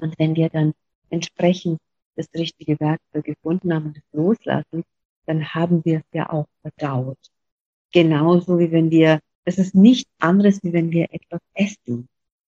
[0.00, 0.74] Und wenn wir dann
[1.10, 1.78] entsprechend
[2.16, 4.84] das richtige Werkzeug gefunden haben und es loslassen,
[5.26, 7.18] dann haben wir es ja auch verdaut.
[7.92, 12.08] Genauso wie wenn wir es ist nichts anderes, wie wenn wir etwas essen.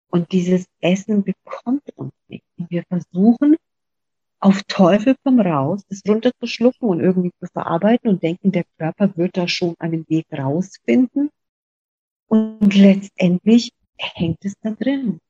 [0.09, 2.45] Und dieses Essen bekommt uns nicht.
[2.57, 3.57] Und wir versuchen
[4.41, 9.37] auf Teufel komm raus, es runterzuschlucken und irgendwie zu verarbeiten und denken, der Körper wird
[9.37, 11.31] da schon einen Weg rausfinden.
[12.29, 15.21] Und letztendlich hängt es da drin.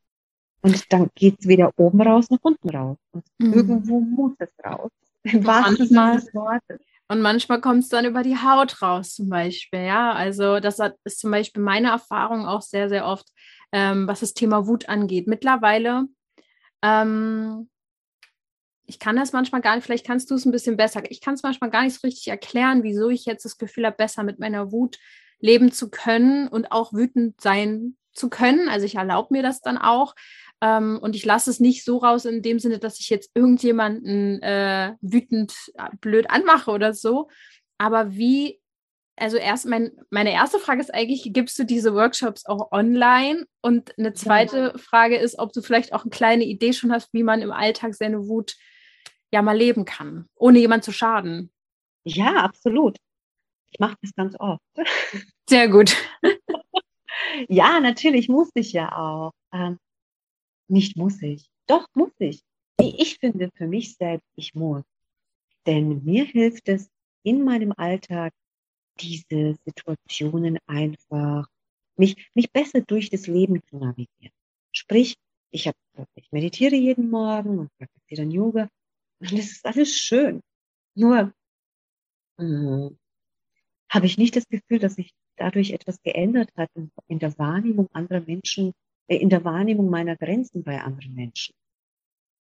[0.63, 2.97] Und dann geht es weder oben raus noch unten raus.
[3.13, 3.53] Und mhm.
[3.53, 4.91] irgendwo muss es raus.
[5.25, 6.81] Im wahrsten Sinne des Wortes.
[7.09, 9.81] Und manchmal kommt es dann über die Haut raus, zum Beispiel.
[9.81, 13.29] Ja, also das ist zum Beispiel meine Erfahrung auch sehr, sehr oft,
[13.73, 15.29] ähm, was das Thema Wut angeht.
[15.29, 16.07] Mittlerweile,
[16.83, 17.69] ähm,
[18.87, 21.03] ich kann das manchmal gar nicht, vielleicht kannst du es ein bisschen besser.
[21.11, 23.97] Ich kann es manchmal gar nicht so richtig erklären, wieso ich jetzt das Gefühl habe,
[23.97, 24.99] besser mit meiner Wut
[25.39, 28.69] leben zu können und auch wütend sein zu können.
[28.69, 30.15] Also ich erlaube mir das dann auch.
[30.63, 34.43] Ähm, und ich lasse es nicht so raus in dem Sinne, dass ich jetzt irgendjemanden
[34.43, 37.29] äh, wütend äh, blöd anmache oder so.
[37.79, 38.61] Aber wie,
[39.17, 43.47] also erst mein, meine erste Frage ist eigentlich, gibst du diese Workshops auch online?
[43.61, 44.79] Und eine zweite ja.
[44.79, 47.95] Frage ist, ob du vielleicht auch eine kleine Idee schon hast, wie man im Alltag
[47.95, 48.57] seine Wut
[49.33, 51.51] ja mal leben kann, ohne jemand zu schaden.
[52.05, 52.97] Ja, absolut.
[53.73, 54.63] Ich mache das ganz oft.
[55.49, 55.97] Sehr gut.
[57.49, 59.33] ja, natürlich muss ich ja auch.
[59.53, 59.79] Ähm,
[60.69, 61.49] nicht muss ich.
[61.67, 62.43] Doch, muss ich.
[62.81, 64.85] Ich finde für mich selbst, ich muss.
[65.67, 66.91] Denn mir hilft es,
[67.23, 68.33] in meinem Alltag
[69.01, 71.49] diese Situationen einfach,
[71.97, 74.33] mich, mich besser durch das Leben zu navigieren.
[74.73, 75.17] Sprich,
[75.51, 75.75] ich, hab,
[76.15, 78.69] ich meditiere jeden Morgen und praktiziere dann Yoga
[79.21, 80.41] und das ist alles schön.
[80.95, 81.33] Nur
[82.39, 82.91] äh,
[83.89, 87.89] habe ich nicht das Gefühl, dass sich dadurch etwas geändert hat in, in der Wahrnehmung
[87.93, 88.73] anderer Menschen,
[89.09, 91.55] in der Wahrnehmung meiner Grenzen bei anderen Menschen.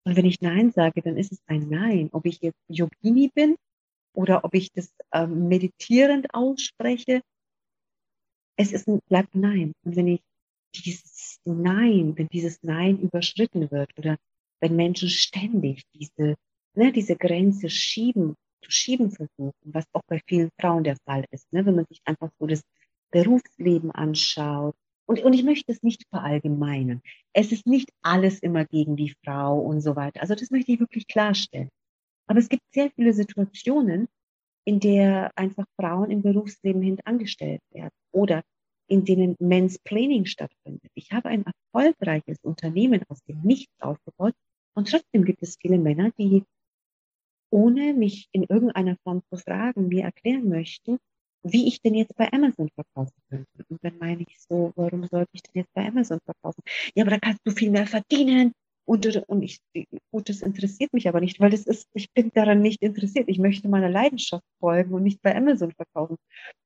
[0.04, 2.08] Und wenn ich Nein sage, dann ist es ein Nein.
[2.12, 3.56] Ob ich jetzt Yogini bin
[4.14, 7.22] oder ob ich das äh, meditierend ausspreche,
[8.56, 9.72] es ist ein, bleibt Nein.
[9.84, 10.20] Und wenn ich
[10.74, 14.16] dieses Nein, wenn dieses Nein überschritten wird oder
[14.60, 16.36] wenn Menschen ständig diese,
[16.74, 21.52] ne, diese Grenze schieben, zu schieben versuchen, was auch bei vielen Frauen der Fall ist,
[21.52, 22.62] ne, wenn man sich einfach so das
[23.10, 24.74] Berufsleben anschaut.
[25.06, 27.02] Und, und ich möchte es nicht verallgemeinern.
[27.32, 30.20] Es ist nicht alles immer gegen die Frau und so weiter.
[30.20, 31.68] Also das möchte ich wirklich klarstellen.
[32.26, 34.08] Aber es gibt sehr viele Situationen,
[34.64, 38.42] in der einfach Frauen im Berufsleben hintangestellt werden oder
[38.86, 40.90] in denen Mansplaining stattfindet.
[40.94, 44.34] Ich habe ein erfolgreiches Unternehmen aus dem Nichts aufgebaut
[44.74, 46.44] und trotzdem gibt es viele Männer, die
[47.50, 50.98] ohne mich in irgendeiner Form zu fragen, mir erklären möchten,
[51.42, 53.64] wie ich denn jetzt bei Amazon verkaufen könnte.
[53.68, 56.62] Und dann meine ich so, warum sollte ich denn jetzt bei Amazon verkaufen?
[56.94, 58.52] Ja, aber da kannst du viel mehr verdienen.
[58.84, 59.60] Und, und ich,
[60.10, 63.28] gut, das interessiert mich aber nicht, weil das ist, ich bin daran nicht interessiert.
[63.28, 66.16] Ich möchte meiner Leidenschaft folgen und nicht bei Amazon verkaufen.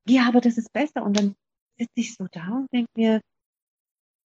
[0.07, 1.03] Ja, aber das ist besser.
[1.03, 1.35] Und dann
[1.77, 3.21] sitze ich so da und denke mir,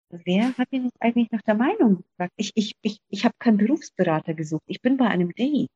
[0.10, 2.34] wer hat denn jetzt eigentlich nach der Meinung gefragt?
[2.38, 4.64] Ich, ich, ich, ich habe keinen Berufsberater gesucht.
[4.68, 5.70] Ich bin bei einem Date.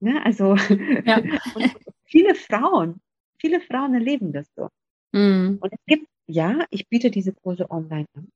[0.00, 0.24] Ne?
[0.24, 1.22] Also ja.
[2.04, 3.00] viele Frauen,
[3.42, 4.68] viele Frauen erleben das so.
[5.12, 5.58] Mhm.
[5.60, 8.28] Und es gibt, ja, ich biete diese Kurse online an.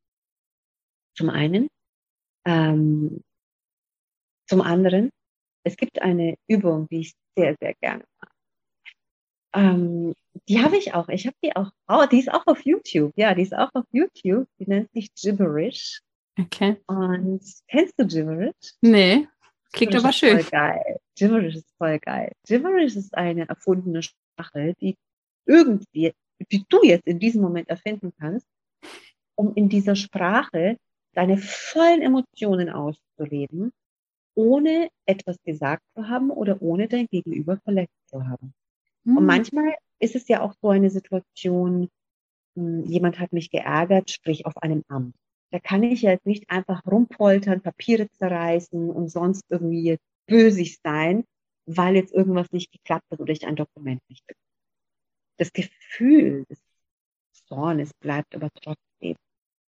[1.16, 1.68] Zum einen.
[2.44, 3.22] Ähm,
[4.48, 5.10] zum anderen,
[5.64, 8.32] es gibt eine Übung, die ich sehr, sehr gerne mache.
[9.54, 10.14] Ähm,
[10.48, 11.08] die habe ich auch.
[11.08, 11.70] Ich habe die auch.
[11.88, 13.12] Oh, die ist auch auf YouTube.
[13.16, 14.46] Ja, die ist auch auf YouTube.
[14.58, 16.02] Die nennt sich Gibberish.
[16.38, 16.76] Okay.
[16.86, 18.74] Und kennst du Gibberish?
[18.82, 19.26] Nee.
[19.72, 20.40] Klingt Gibberish aber schön.
[20.40, 21.00] Voll geil.
[21.16, 22.32] Gibberish ist voll geil.
[22.46, 24.02] Gibberish ist eine erfundene
[24.36, 24.96] Sprache, die
[25.46, 26.12] irgendwie,
[26.50, 28.46] die du jetzt in diesem Moment erfinden kannst,
[29.34, 30.76] um in dieser Sprache
[31.12, 33.72] deine vollen Emotionen auszuleben,
[34.34, 38.52] ohne etwas gesagt zu haben oder ohne dein Gegenüber verletzt zu haben.
[39.04, 39.16] Mhm.
[39.16, 39.26] Und hm.
[39.26, 41.88] manchmal ist es ja auch so eine Situation,
[42.54, 45.14] hm, jemand hat mich geärgert, sprich auf einem Amt.
[45.52, 49.96] Da kann ich jetzt nicht einfach rumpoltern, Papiere zerreißen und sonst irgendwie
[50.26, 51.24] bösig sein,
[51.66, 54.42] weil jetzt irgendwas nicht geklappt hat oder ich ein Dokument nicht bekomme.
[55.38, 56.60] Das Gefühl des
[57.46, 59.16] Zornes bleibt aber trotzdem.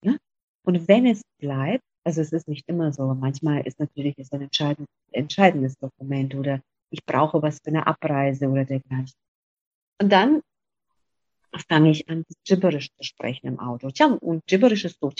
[0.03, 0.17] Ne?
[0.63, 4.41] Und wenn es bleibt, also es ist nicht immer so, manchmal ist natürlich es ein
[4.41, 9.13] entscheidendes, entscheidendes Dokument oder ich brauche was für eine Abreise oder dergleichen.
[10.01, 10.41] Und dann
[11.67, 13.91] fange ich an, Gibberisch zu sprechen im Auto.
[14.21, 15.11] Und Gibberisch ist so.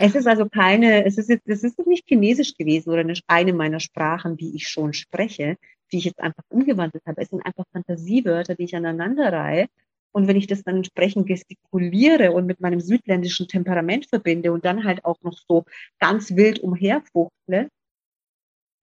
[0.00, 4.36] Es ist also keine, es ist, es ist nicht Chinesisch gewesen oder eine meiner Sprachen,
[4.36, 5.56] die ich schon spreche,
[5.92, 7.22] die ich jetzt einfach umgewandelt habe.
[7.22, 9.66] Es sind einfach Fantasiewörter, die ich aneinander reihe.
[10.12, 14.84] Und wenn ich das dann entsprechend gestikuliere und mit meinem südländischen Temperament verbinde und dann
[14.84, 15.64] halt auch noch so
[15.98, 17.68] ganz wild umherfuchtle,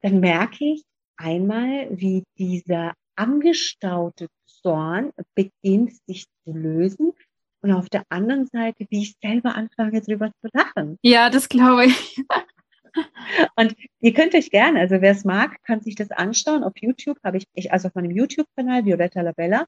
[0.02, 0.84] dann merke ich
[1.16, 7.14] einmal, wie dieser angestaute Zorn beginnt sich zu lösen
[7.62, 10.98] und auf der anderen Seite, wie ich selber anfange, drüber zu lachen.
[11.02, 12.24] Ja, das glaube ich.
[13.56, 16.64] Und ihr könnt euch gerne, also wer es mag, kann sich das anschauen.
[16.64, 19.66] Auf YouTube habe ich, ich also auf meinem YouTube-Kanal Violetta Labella,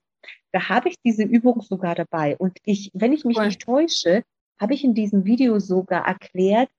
[0.52, 2.36] da habe ich diese Übung sogar dabei.
[2.38, 3.46] Und ich, wenn ich mich cool.
[3.46, 4.24] nicht täusche,
[4.60, 6.70] habe ich in diesem Video sogar erklärt,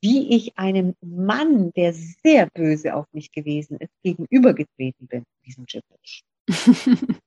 [0.00, 6.24] wie ich einem Mann, der sehr böse auf mich gewesen ist, gegenübergetreten bin, diesem Gibberish.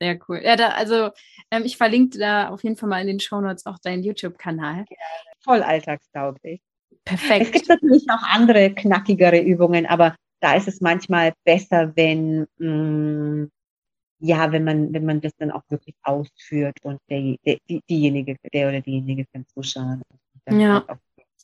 [0.00, 0.40] Sehr cool.
[0.42, 1.10] Ja, da, also
[1.50, 4.86] ähm, ich verlinke da auf jeden Fall mal in den Shownotes auch deinen YouTube-Kanal.
[4.88, 4.96] Ja,
[5.44, 6.60] voll alltagstauglich.
[7.04, 7.46] Perfekt.
[7.46, 12.66] Es gibt natürlich auch andere knackigere Übungen, aber da ist es manchmal besser, wenn mh,
[12.66, 13.50] mm,
[14.22, 18.36] ja, wenn man wenn man das dann auch wirklich ausführt und der, der die, diejenige,
[18.52, 20.02] der oder diejenige kann zuschauen.
[20.50, 20.84] Ja.
[20.86, 20.98] Halt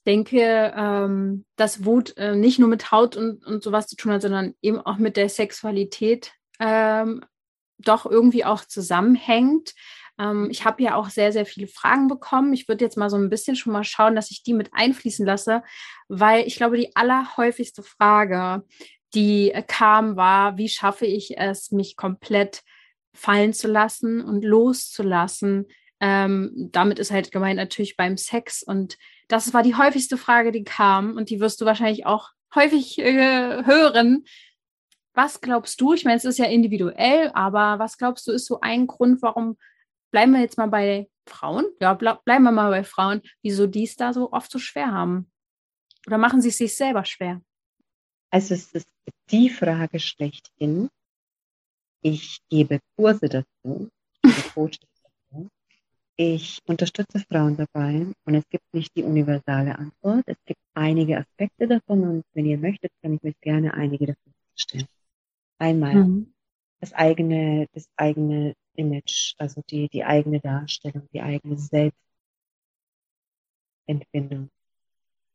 [0.06, 4.22] denke, ähm, dass Wut äh, nicht nur mit Haut und, und sowas zu tun hat,
[4.22, 7.22] sondern eben auch mit der Sexualität ähm,
[7.78, 9.74] doch irgendwie auch zusammenhängt.
[10.18, 12.52] Ähm, ich habe ja auch sehr, sehr viele Fragen bekommen.
[12.52, 15.26] Ich würde jetzt mal so ein bisschen schon mal schauen, dass ich die mit einfließen
[15.26, 15.62] lasse,
[16.08, 18.64] weil ich glaube, die allerhäufigste Frage,
[19.14, 22.62] die äh, kam, war, wie schaffe ich es, mich komplett
[23.14, 25.66] fallen zu lassen und loszulassen,
[25.98, 28.62] Ähm, damit ist halt gemeint natürlich beim Sex.
[28.62, 31.16] Und das war die häufigste Frage, die kam.
[31.16, 34.24] Und die wirst du wahrscheinlich auch häufig äh, hören.
[35.16, 35.94] Was glaubst du?
[35.94, 39.56] Ich meine, es ist ja individuell, aber was glaubst du, ist so ein Grund, warum
[40.12, 41.64] bleiben wir jetzt mal bei Frauen?
[41.80, 44.92] Ja, ble bleiben wir mal bei Frauen, wieso die es da so oft so schwer
[44.92, 45.30] haben?
[46.06, 47.40] Oder machen sie es sich selber schwer?
[48.30, 48.88] Also es ist
[49.30, 50.90] die Frage schlechthin.
[52.02, 53.88] Ich gebe Kurse dazu,
[56.18, 60.24] ich unterstütze Frauen dabei und es gibt nicht die universale Antwort.
[60.26, 64.34] Es gibt einige Aspekte davon und wenn ihr möchtet, kann ich euch gerne einige davon
[64.54, 64.95] stellen.
[65.58, 66.34] Einmal mhm.
[66.80, 71.56] das eigene, das eigene Image, also die, die eigene Darstellung, die eigene
[73.86, 74.50] Selbstempfindung.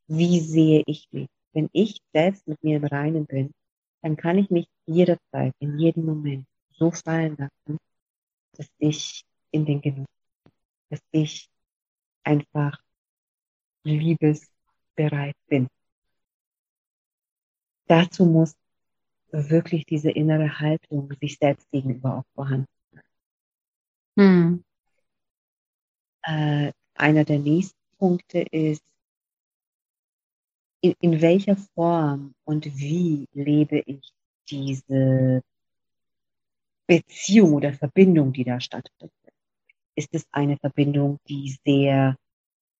[0.07, 1.29] Wie sehe ich mich?
[1.53, 3.51] Wenn ich selbst mit mir im Reinen bin,
[4.01, 7.77] dann kann ich mich jederzeit, in jedem Moment so fallen lassen,
[8.53, 10.07] dass ich in den Genuss,
[10.89, 11.49] dass ich
[12.23, 12.81] einfach
[13.83, 15.67] liebesbereit bin.
[17.87, 18.55] Dazu muss
[19.31, 23.03] wirklich diese innere Haltung sich selbst gegenüber auch vorhanden sein.
[24.19, 24.63] Hm.
[26.23, 28.83] Äh, einer der nächsten Punkte ist,
[30.81, 34.01] in, in welcher Form und wie lebe ich
[34.49, 35.41] diese
[36.87, 39.13] Beziehung oder Verbindung, die da stattfindet?
[39.95, 42.17] Ist es eine Verbindung, die sehr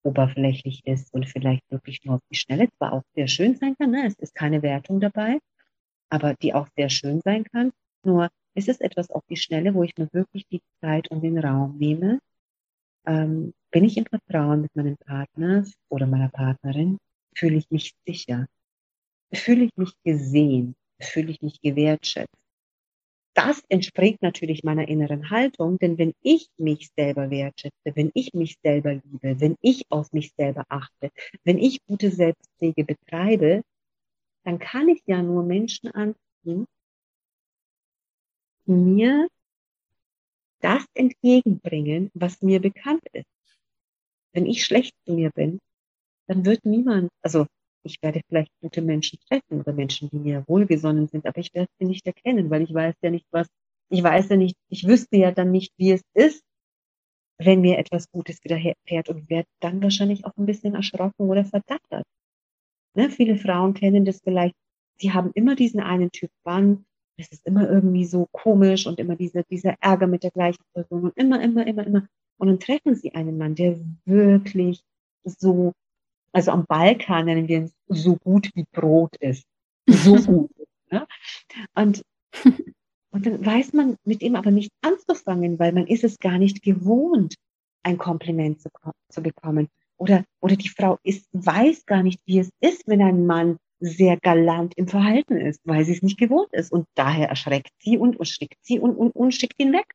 [0.04, 3.92] oberflächlich ist und vielleicht wirklich nur auf die Schnelle zwar auch sehr schön sein kann,
[3.92, 4.08] ne?
[4.08, 5.40] es ist keine Wertung dabei,
[6.12, 7.72] aber die auch sehr schön sein kann.
[8.04, 11.38] Nur ist es etwas auf die Schnelle, wo ich mir wirklich die Zeit und den
[11.40, 12.20] Raum nehme.
[13.06, 16.98] Ähm, bin ich im Vertrauen mit meinem Partner oder meiner Partnerin?
[17.36, 18.48] Fühle ich mich sicher?
[19.34, 20.76] Fühle ich mich gesehen?
[21.00, 22.36] Fühle ich mich gewertschätzt?
[23.34, 28.58] Das entspricht natürlich meiner inneren Haltung, denn wenn ich mich selber wertschätze, wenn ich mich
[28.62, 31.12] selber liebe, wenn ich auf mich selber achte,
[31.46, 33.62] wenn ich gute Selbstpflege betreibe,
[34.44, 36.66] dann kann ich ja nur Menschen anziehen,
[38.66, 39.28] die mir
[40.62, 43.26] das entgegenbringen, was mir bekannt ist.
[44.34, 45.60] Wenn ich schlecht zu mir bin,
[46.28, 47.46] dann wird niemand, also
[47.84, 51.70] ich werde vielleicht gute Menschen treffen oder Menschen, die mir wohlgesonnen sind, aber ich werde
[51.80, 53.48] sie nicht erkennen, weil ich weiß ja nicht, was,
[53.90, 56.44] ich weiß ja nicht, ich wüsste ja dann nicht, wie es ist,
[57.40, 62.06] wenn mir etwas Gutes widerfährt und werde dann wahrscheinlich auch ein bisschen erschrocken oder verdattert.
[62.96, 63.10] Ne?
[63.10, 64.56] Viele Frauen kennen das vielleicht,
[64.98, 66.86] sie haben immer diesen einen Typ Mann,
[67.18, 71.04] es ist immer irgendwie so komisch und immer diese, dieser Ärger mit der gleichen Person
[71.04, 72.08] und immer, immer, immer, immer.
[72.38, 74.82] Und dann treffen sie einen Mann, der wirklich
[75.24, 75.74] so
[76.34, 79.46] also am Balkan nennen wir es so gut wie Brot ist.
[79.88, 80.52] So gut.
[80.90, 81.08] ne?
[81.76, 82.04] Und,
[83.12, 86.62] und dann weiß man mit ihm aber nicht anzufangen, weil man ist es gar nicht
[86.62, 87.36] gewohnt,
[87.84, 88.70] ein Kompliment zu,
[89.10, 89.68] zu bekommen.
[90.02, 94.18] Oder, oder die Frau ist, weiß gar nicht, wie es ist, wenn ein Mann sehr
[94.18, 96.72] galant im Verhalten ist, weil sie es nicht gewohnt ist.
[96.72, 99.94] Und daher erschreckt sie und, schickt sie und, und, und schickt ihn weg.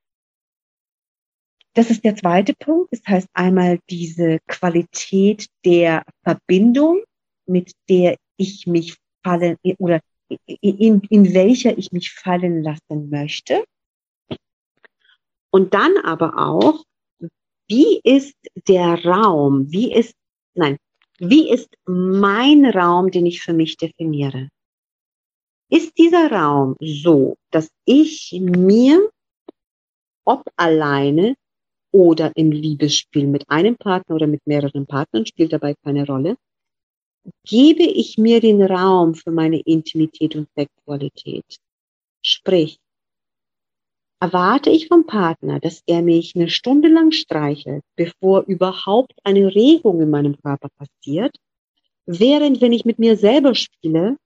[1.75, 2.93] Das ist der zweite Punkt.
[2.93, 7.03] Das heißt einmal diese Qualität der Verbindung,
[7.47, 9.99] mit der ich mich fallen oder
[10.47, 13.65] in, in welcher ich mich fallen lassen möchte.
[15.51, 16.85] Und dann aber auch,
[17.69, 18.37] wie ist
[18.69, 20.15] der Raum, wie ist,
[20.55, 20.77] nein,
[21.19, 24.49] wie ist mein Raum, den ich für mich definiere?
[25.69, 29.11] Ist dieser Raum so, dass ich mir,
[30.25, 31.35] ob alleine
[31.93, 36.37] oder im Liebesspiel mit einem Partner oder mit mehreren Partnern, spielt dabei keine Rolle,
[37.45, 41.59] gebe ich mir den Raum für meine Intimität und Sexualität.
[42.23, 42.79] Sprich,
[44.21, 50.01] erwarte ich vom Partner, dass er mich eine Stunde lang streichelt, bevor überhaupt eine Regung
[50.01, 51.37] in meinem Körper passiert,
[52.07, 54.17] während wenn ich mit mir selber spiele,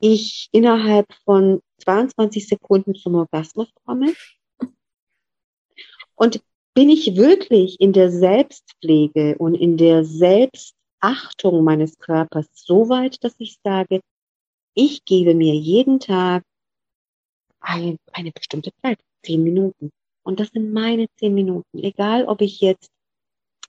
[0.00, 4.14] ich innerhalb von 22 Sekunden zum Orgasmus komme?
[6.14, 6.42] Und
[6.74, 13.34] bin ich wirklich in der Selbstpflege und in der Selbstachtung meines Körpers so weit, dass
[13.38, 14.00] ich sage,
[14.74, 16.42] ich gebe mir jeden Tag
[17.62, 19.90] ein, eine bestimmte Zeit, zehn Minuten.
[20.24, 21.78] Und das sind meine zehn Minuten.
[21.78, 22.90] Egal, ob ich jetzt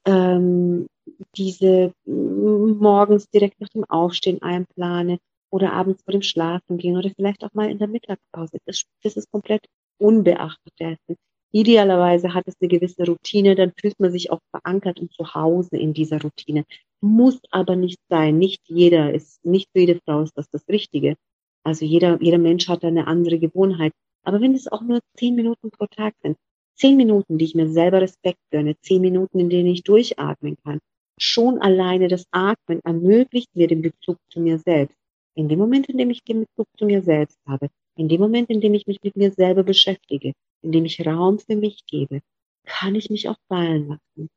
[0.05, 0.87] ähm,
[1.35, 7.43] diese morgens direkt nach dem Aufstehen einplane oder abends vor dem Schlafen gehen oder vielleicht
[7.43, 8.57] auch mal in der Mittagspause.
[8.65, 9.65] Das, das ist komplett
[9.99, 11.17] unbeachtet dessen.
[11.51, 15.77] Idealerweise hat es eine gewisse Routine, dann fühlt man sich auch verankert und zu Hause
[15.77, 16.65] in dieser Routine.
[16.99, 18.39] Muss aber nicht sein.
[18.39, 21.15] Nicht jeder ist, nicht jede Frau ist das das Richtige.
[21.63, 23.93] Also jeder, jeder Mensch hat eine andere Gewohnheit.
[24.23, 26.37] Aber wenn es auch nur zehn Minuten pro Tag sind,
[26.75, 30.79] zehn Minuten, die ich mir selber Respekt gönne, zehn Minuten, in denen ich durchatmen kann.
[31.19, 34.97] Schon alleine das Atmen ermöglicht mir den Bezug zu mir selbst.
[35.35, 38.49] In dem Moment, in dem ich den Bezug zu mir selbst habe, in dem Moment,
[38.49, 42.21] in dem ich mich mit mir selber beschäftige, in dem ich Raum für mich gebe,
[42.65, 44.29] kann ich mich auch fallen lassen,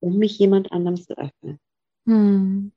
[0.00, 1.58] um mich jemand anderem zu öffnen.
[2.06, 2.72] Hm.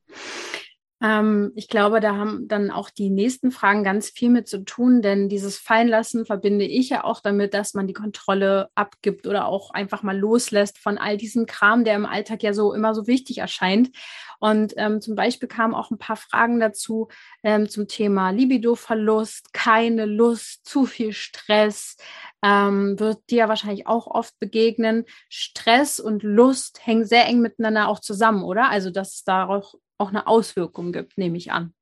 [1.02, 5.02] Ähm, ich glaube, da haben dann auch die nächsten Fragen ganz viel mit zu tun,
[5.02, 9.72] denn dieses Fallenlassen verbinde ich ja auch damit, dass man die Kontrolle abgibt oder auch
[9.72, 13.40] einfach mal loslässt von all diesem Kram, der im Alltag ja so immer so wichtig
[13.40, 13.92] erscheint.
[14.40, 17.10] Und ähm, zum Beispiel kamen auch ein paar Fragen dazu
[17.44, 21.98] ähm, zum Thema Libido-Verlust, keine Lust, zu viel Stress,
[22.44, 25.06] ähm, wird dir wahrscheinlich auch oft begegnen.
[25.30, 28.70] Stress und Lust hängen sehr eng miteinander auch zusammen, oder?
[28.70, 31.74] Also, dass es darauf auch eine Auswirkung gibt, nehme ich an.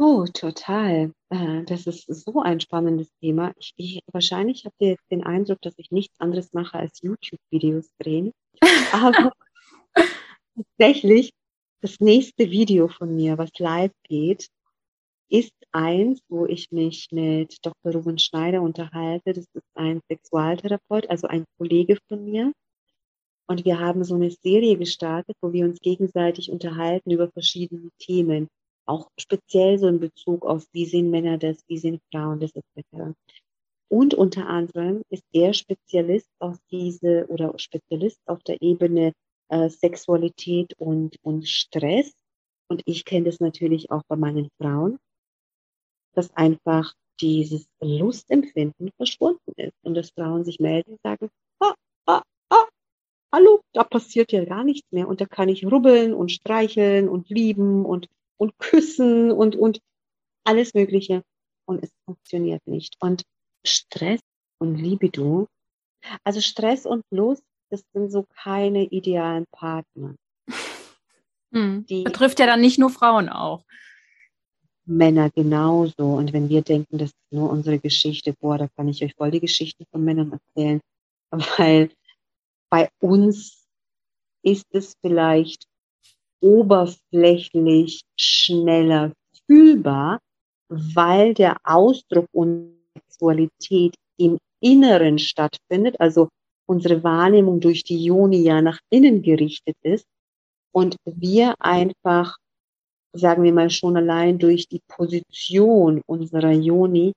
[0.00, 1.12] Oh, total.
[1.30, 3.52] Äh, das ist so ein spannendes Thema.
[3.58, 8.32] Ich, wahrscheinlich habt ihr jetzt den Eindruck, dass ich nichts anderes mache als YouTube-Videos drehen.
[8.92, 9.32] Aber
[10.54, 11.32] tatsächlich,
[11.80, 14.48] das nächste Video von mir, was live geht,
[15.28, 17.92] ist eins, wo ich mich mit Dr.
[17.92, 19.32] Ruben Schneider unterhalte.
[19.32, 22.52] Das ist ein Sexualtherapeut, also ein Kollege von mir.
[23.48, 28.48] Und wir haben so eine Serie gestartet, wo wir uns gegenseitig unterhalten über verschiedene Themen.
[28.86, 33.14] Auch speziell so in Bezug auf, wie sehen Männer das, wie sehen Frauen das, etc.
[33.90, 39.12] Und unter anderem ist er Spezialist auf diese oder Spezialist auf der Ebene
[39.48, 42.12] äh, Sexualität und, und Stress.
[42.68, 44.98] Und ich kenne das natürlich auch bei meinen Frauen,
[46.12, 51.30] dass einfach dieses Lustempfinden verschwunden ist und dass Frauen sich melden und sagen,
[53.32, 57.28] hallo, da passiert ja gar nichts mehr und da kann ich rubbeln und streicheln und
[57.28, 59.80] lieben und, und küssen und, und
[60.44, 61.22] alles Mögliche
[61.66, 62.96] und es funktioniert nicht.
[63.00, 63.22] Und
[63.64, 64.20] Stress
[64.58, 65.48] und Libido,
[66.24, 70.14] also Stress und Lust, das sind so keine idealen Partner.
[71.50, 71.86] Hm.
[71.86, 73.64] Die betrifft ja dann nicht nur Frauen auch.
[74.84, 76.04] Männer genauso.
[76.04, 79.30] Und wenn wir denken, das ist nur unsere Geschichte, boah, da kann ich euch voll
[79.30, 80.80] die Geschichte von Männern erzählen.
[81.58, 81.90] Weil
[82.70, 83.66] bei uns
[84.42, 85.64] ist es vielleicht
[86.40, 89.12] oberflächlich schneller
[89.46, 90.20] fühlbar,
[90.68, 96.28] weil der Ausdruck unserer Sexualität im Inneren stattfindet, also
[96.66, 100.06] unsere Wahrnehmung durch die Joni ja nach innen gerichtet ist
[100.72, 102.36] und wir einfach,
[103.12, 107.12] sagen wir mal schon allein durch die Position unserer Joni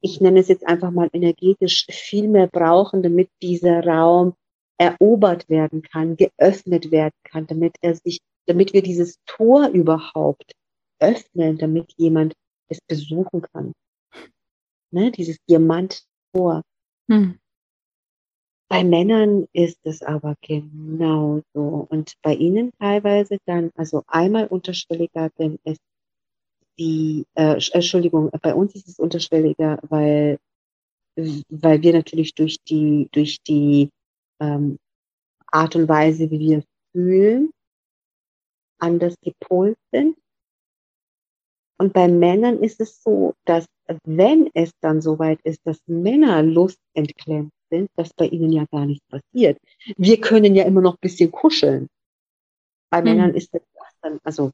[0.00, 4.34] ich nenne es jetzt einfach mal energetisch, viel mehr brauchen, damit dieser Raum
[4.78, 10.52] erobert werden kann, geöffnet werden kann, damit er sich, damit wir dieses Tor überhaupt
[11.00, 12.34] öffnen, damit jemand
[12.68, 13.72] es besuchen kann.
[14.92, 16.62] Ne, dieses Diamanttor.
[17.08, 17.38] Hm.
[18.68, 21.86] Bei Männern ist es aber genauso.
[21.90, 25.76] Und bei ihnen teilweise dann, also einmal unterschwelliger, wenn es
[26.80, 30.38] die, äh, Entschuldigung, bei uns ist es unterschwelliger, weil,
[31.16, 33.90] weil wir natürlich durch die, durch die
[34.40, 34.78] ähm,
[35.52, 37.50] Art und Weise, wie wir fühlen,
[38.78, 40.16] anders gepolt sind.
[41.78, 43.66] Und bei Männern ist es so, dass
[44.04, 49.06] wenn es dann soweit ist, dass Männer lustentklemmt sind, dass bei ihnen ja gar nichts
[49.08, 49.58] passiert.
[49.96, 51.88] Wir können ja immer noch ein bisschen kuscheln.
[52.90, 53.04] Bei hm.
[53.04, 53.62] Männern ist das
[54.02, 54.50] dann, also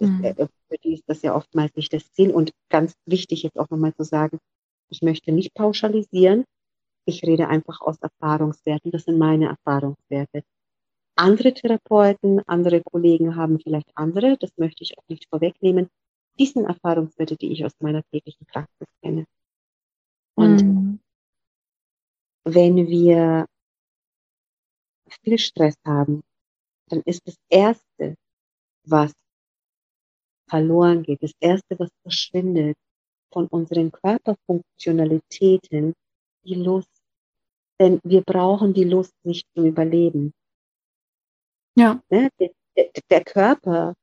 [0.00, 0.24] Mhm.
[0.24, 2.32] Äh, für die ist das ja oftmals nicht das Ziel.
[2.32, 4.38] Und ganz wichtig jetzt auch nochmal zu sagen,
[4.88, 6.44] ich möchte nicht pauschalisieren.
[7.06, 8.90] Ich rede einfach aus Erfahrungswerten.
[8.90, 10.42] Das sind meine Erfahrungswerte.
[11.16, 14.36] Andere Therapeuten, andere Kollegen haben vielleicht andere.
[14.38, 15.88] Das möchte ich auch nicht vorwegnehmen.
[16.38, 19.26] Dies sind Erfahrungswerte, die ich aus meiner täglichen Praxis kenne.
[20.34, 21.00] Und mhm.
[22.44, 23.46] wenn wir
[25.22, 26.22] viel Stress haben,
[26.88, 28.16] dann ist das Erste,
[28.84, 29.12] was
[30.50, 32.76] verloren geht, das Erste, was verschwindet
[33.32, 35.94] von unseren Körperfunktionalitäten,
[36.44, 36.90] die Lust.
[37.80, 40.34] Denn wir brauchen die Lust nicht zum Überleben.
[41.76, 42.02] Ja.
[42.10, 42.28] Ne?
[42.38, 43.94] Der, der, der Körper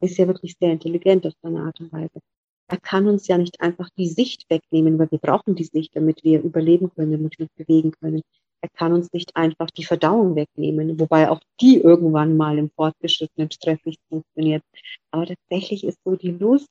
[0.00, 2.20] ist ja wirklich sehr intelligent auf seine Art und Weise.
[2.68, 6.24] Er kann uns ja nicht einfach die Sicht wegnehmen, weil wir brauchen die Sicht, damit
[6.24, 8.22] wir überleben können, damit wir uns bewegen können.
[8.62, 13.50] Er kann uns nicht einfach die Verdauung wegnehmen, wobei auch die irgendwann mal im fortgeschrittenen
[13.50, 14.62] Stress nicht funktioniert.
[15.10, 16.68] Aber tatsächlich ist so die Lust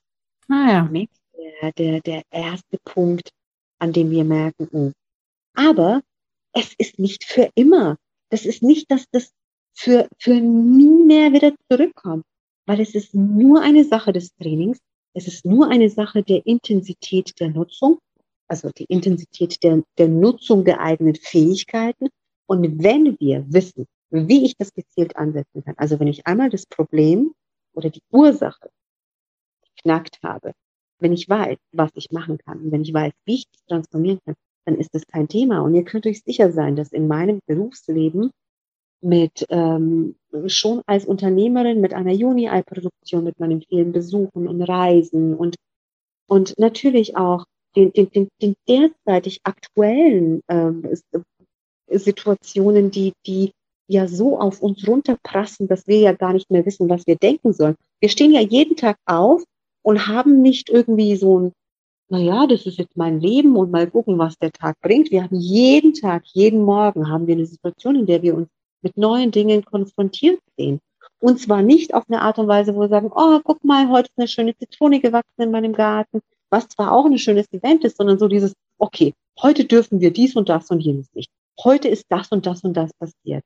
[0.49, 1.05] ah, ja.
[1.61, 3.31] der, der, der erste Punkt,
[3.79, 4.91] an dem wir merken, oh.
[5.55, 6.01] aber
[6.53, 7.97] es ist nicht für immer.
[8.29, 9.31] Das ist nicht, dass das
[9.73, 12.25] für, für nie mehr wieder zurückkommt,
[12.67, 14.79] weil es ist nur eine Sache des Trainings.
[15.15, 17.99] Es ist nur eine Sache der Intensität der Nutzung
[18.50, 22.10] also die Intensität der, der Nutzung der eigenen Fähigkeiten.
[22.47, 26.66] Und wenn wir wissen, wie ich das gezielt ansetzen kann, also wenn ich einmal das
[26.66, 27.34] Problem
[27.74, 28.70] oder die Ursache
[29.76, 30.54] geknackt habe,
[31.00, 34.36] wenn ich weiß, was ich machen kann, wenn ich weiß, wie ich das transformieren kann,
[34.66, 35.62] dann ist das kein Thema.
[35.62, 38.32] Und ihr könnt euch sicher sein, dass in meinem Berufsleben
[39.02, 45.56] mit ähm, schon als Unternehmerin mit einer Juni-Ei-Produktion, mit meinen vielen Besuchen und Reisen und
[46.28, 47.45] und natürlich auch
[47.76, 50.84] den, den, den, den derzeitig aktuellen ähm,
[51.91, 53.51] Situationen, die, die
[53.88, 57.53] ja so auf uns runterprassen, dass wir ja gar nicht mehr wissen, was wir denken
[57.53, 57.76] sollen.
[57.99, 59.43] Wir stehen ja jeden Tag auf
[59.82, 61.51] und haben nicht irgendwie so ein,
[62.09, 65.11] naja, das ist jetzt mein Leben und mal gucken, was der Tag bringt.
[65.11, 68.47] Wir haben jeden Tag, jeden Morgen haben wir eine Situation, in der wir uns
[68.82, 70.80] mit neuen Dingen konfrontiert sehen.
[71.20, 74.09] Und zwar nicht auf eine Art und Weise, wo wir sagen, oh, guck mal, heute
[74.09, 77.97] ist eine schöne Zitrone gewachsen in meinem Garten, was zwar auch ein schönes Event ist,
[77.97, 81.30] sondern so dieses, okay, heute dürfen wir dies und das und jenes nicht.
[81.64, 83.43] Heute ist das und das und das passiert.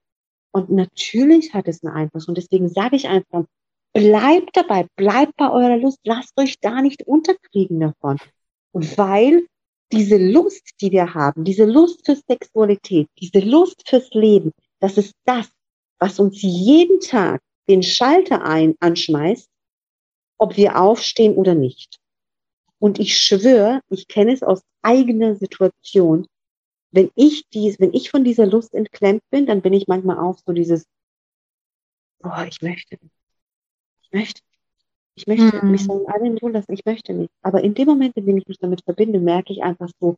[0.51, 2.27] Und natürlich hat es einen Einfluss.
[2.27, 3.45] Und deswegen sage ich einfach,
[3.93, 8.17] bleibt dabei, bleibt bei eurer Lust, lasst euch da nicht unterkriegen davon.
[8.71, 9.47] Und weil
[9.91, 15.13] diese Lust, die wir haben, diese Lust für Sexualität, diese Lust fürs Leben, das ist
[15.25, 15.49] das,
[15.99, 19.47] was uns jeden Tag den Schalter ein, anschmeißt,
[20.37, 21.99] ob wir aufstehen oder nicht.
[22.83, 26.27] Und ich schwöre, ich kenne es aus eigener Situation.
[26.91, 30.37] Wenn ich dies, wenn ich von dieser Lust entklemmt bin, dann bin ich manchmal auch
[30.45, 30.83] so dieses,
[32.25, 32.97] oh, ich möchte,
[34.01, 34.41] ich möchte,
[35.15, 35.71] ich möchte mhm.
[35.71, 37.31] mich so allen tun lassen, ich möchte nicht.
[37.41, 40.17] Aber in dem Moment, in dem ich mich damit verbinde, merke ich einfach so,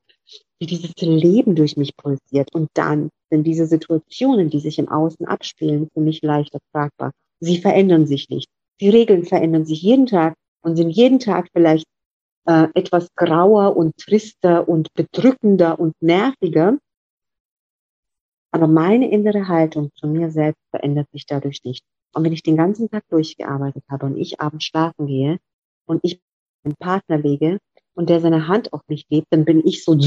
[0.57, 2.51] wie dieses Leben durch mich pulsiert.
[2.55, 7.11] Und dann sind diese Situationen, die sich im Außen abspielen, für mich leichter tragbar.
[7.39, 8.49] Sie verändern sich nicht.
[8.82, 11.86] Die Regeln verändern sich jeden Tag und sind jeden Tag vielleicht
[12.46, 16.78] äh, etwas grauer und trister und bedrückender und nerviger.
[18.52, 21.84] Aber meine innere Haltung zu mir selbst verändert sich dadurch nicht.
[22.14, 25.39] Und wenn ich den ganzen Tag durchgearbeitet habe und ich abends schlafen gehe
[25.86, 26.22] und ich
[26.64, 27.58] einen Partner lege
[27.93, 29.91] und der seine Hand auf mich gibt, dann bin ich so,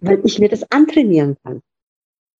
[0.00, 1.62] weil ich mir das antrainieren kann.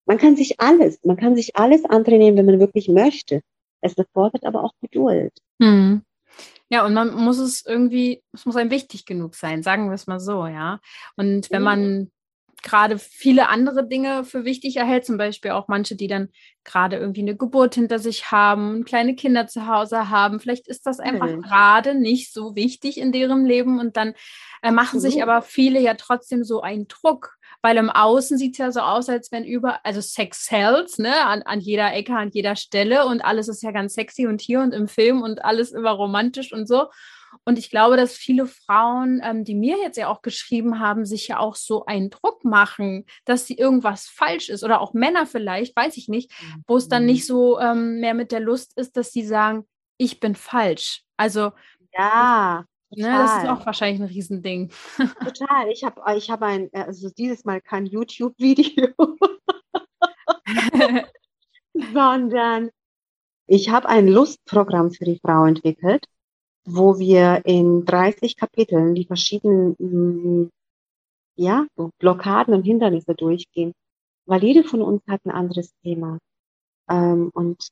[0.06, 3.40] Man kann sich alles, man kann sich alles antrainieren, wenn man wirklich möchte.
[3.80, 5.32] Es erfordert aber auch Geduld.
[5.60, 6.02] Hm.
[6.68, 10.06] Ja, und man muss es irgendwie, es muss einem wichtig genug sein, sagen wir es
[10.06, 10.80] mal so, ja.
[11.16, 12.10] Und wenn man
[12.66, 16.30] gerade viele andere Dinge für wichtig erhält, zum Beispiel auch manche, die dann
[16.64, 20.40] gerade irgendwie eine Geburt hinter sich haben, kleine Kinder zu Hause haben.
[20.40, 21.42] Vielleicht ist das einfach mhm.
[21.42, 24.14] gerade nicht so wichtig in deren Leben und dann
[24.62, 25.00] äh, machen mhm.
[25.02, 28.80] sich aber viele ja trotzdem so einen Druck, weil im Außen sieht es ja so
[28.80, 33.06] aus, als wenn über, also Sex sells, ne, an, an jeder Ecke, an jeder Stelle
[33.06, 36.52] und alles ist ja ganz sexy und hier und im Film und alles immer romantisch
[36.52, 36.86] und so.
[37.44, 41.28] Und ich glaube, dass viele Frauen, ähm, die mir jetzt ja auch geschrieben haben, sich
[41.28, 44.64] ja auch so einen Druck machen, dass sie irgendwas falsch ist.
[44.64, 46.32] Oder auch Männer vielleicht, weiß ich nicht,
[46.66, 47.26] wo es dann nicht mhm.
[47.26, 49.66] so ähm, mehr mit der Lust ist, dass sie sagen,
[49.98, 51.02] ich bin falsch.
[51.16, 51.52] Also
[51.96, 52.64] ja.
[52.96, 54.70] Ne, das ist auch wahrscheinlich ein Riesending.
[55.24, 55.68] Total.
[55.70, 58.88] Ich habe ich hab ein, also dieses Mal kein YouTube-Video,
[61.92, 62.70] sondern
[63.46, 66.06] ich habe ein Lustprogramm für die Frau entwickelt
[66.66, 70.50] wo wir in 30 Kapiteln die verschiedenen mm,
[71.36, 71.66] ja,
[71.98, 73.72] Blockaden und Hindernisse durchgehen,
[74.26, 76.18] weil jede von uns hat ein anderes Thema.
[76.90, 77.68] Ähm, und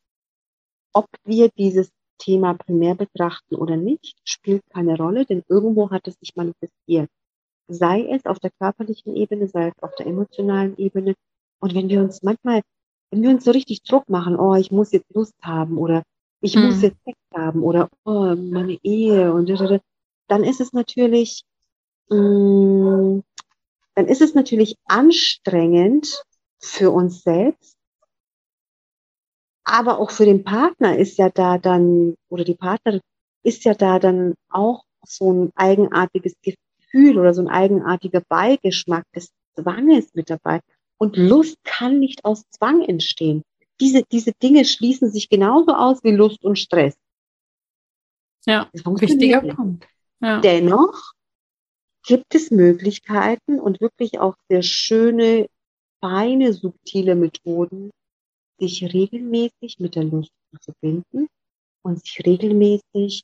[0.92, 6.14] ob wir dieses Thema primär betrachten oder nicht, spielt keine Rolle, denn irgendwo hat es
[6.20, 7.08] sich manifestiert.
[7.68, 11.14] Sei es auf der körperlichen Ebene, sei es auf der emotionalen Ebene.
[11.60, 12.62] Und wenn wir uns manchmal,
[13.10, 16.02] wenn wir uns so richtig Druck machen, oh, ich muss jetzt Lust haben oder
[16.40, 16.66] ich mhm.
[16.66, 19.48] muss jetzt Sex haben oder oh, meine Ehe und
[20.28, 21.44] dann ist es natürlich,
[22.10, 23.22] mh, mm,
[23.94, 26.22] dann ist es natürlich anstrengend
[26.58, 27.76] für uns selbst,
[29.64, 33.00] aber auch für den Partner ist ja da dann, oder die Partnerin
[33.42, 39.30] ist ja da dann auch so ein eigenartiges Gefühl oder so ein eigenartiger Beigeschmack des
[39.54, 40.60] Zwanges mit dabei.
[40.98, 43.42] Und Lust kann nicht aus Zwang entstehen
[43.80, 46.96] diese, diese Dinge schließen sich genauso aus wie Lust und Stress.
[48.46, 49.86] Ja, wichtiger Punkt.
[50.20, 50.40] Ja.
[50.40, 51.12] Dennoch
[52.06, 55.48] gibt es Möglichkeiten und wirklich auch sehr schöne,
[56.00, 57.90] feine, subtile Methoden,
[58.58, 61.28] sich regelmäßig mit der Lust zu verbinden
[61.82, 63.22] und sich regelmäßig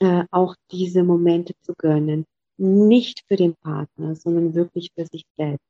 [0.00, 2.24] äh, auch diese Momente zu gönnen.
[2.56, 5.64] Nicht für den Partner, sondern wirklich für sich selbst.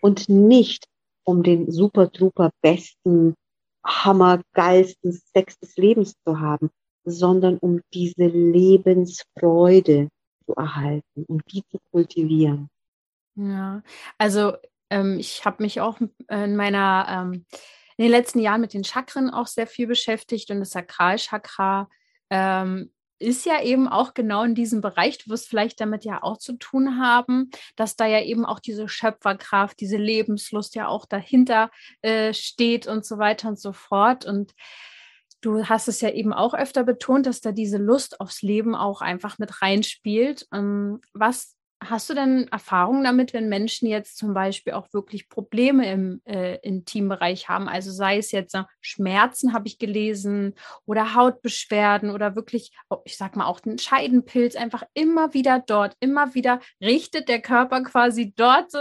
[0.00, 0.86] Und nicht
[1.24, 3.34] um den super, duper besten
[3.84, 6.70] hammergeilsten Sex des Lebens zu haben,
[7.04, 10.08] sondern um diese Lebensfreude,
[10.46, 12.68] zu erhalten und die zu kultivieren.
[13.36, 13.82] Ja,
[14.18, 14.52] also
[14.90, 17.46] ähm, ich habe mich auch in meiner ähm,
[17.96, 21.88] in den letzten Jahren mit den Chakren auch sehr viel beschäftigt und das Sakralchakra
[22.30, 26.36] ähm, ist ja eben auch genau in diesem Bereich, du wirst vielleicht damit ja auch
[26.38, 31.70] zu tun haben, dass da ja eben auch diese Schöpferkraft, diese Lebenslust ja auch dahinter
[32.02, 34.24] äh, steht und so weiter und so fort.
[34.24, 34.52] Und
[35.40, 39.00] du hast es ja eben auch öfter betont, dass da diese Lust aufs Leben auch
[39.00, 40.46] einfach mit reinspielt.
[40.52, 45.90] Ähm, was Hast du denn Erfahrungen damit, wenn Menschen jetzt zum Beispiel auch wirklich Probleme
[45.90, 47.68] im äh, Intimbereich haben?
[47.68, 50.54] Also sei es jetzt äh, Schmerzen, habe ich gelesen,
[50.86, 55.96] oder Hautbeschwerden oder wirklich, oh, ich sag mal, auch den Scheidenpilz, einfach immer wieder dort,
[56.00, 58.78] immer wieder richtet der Körper quasi dort so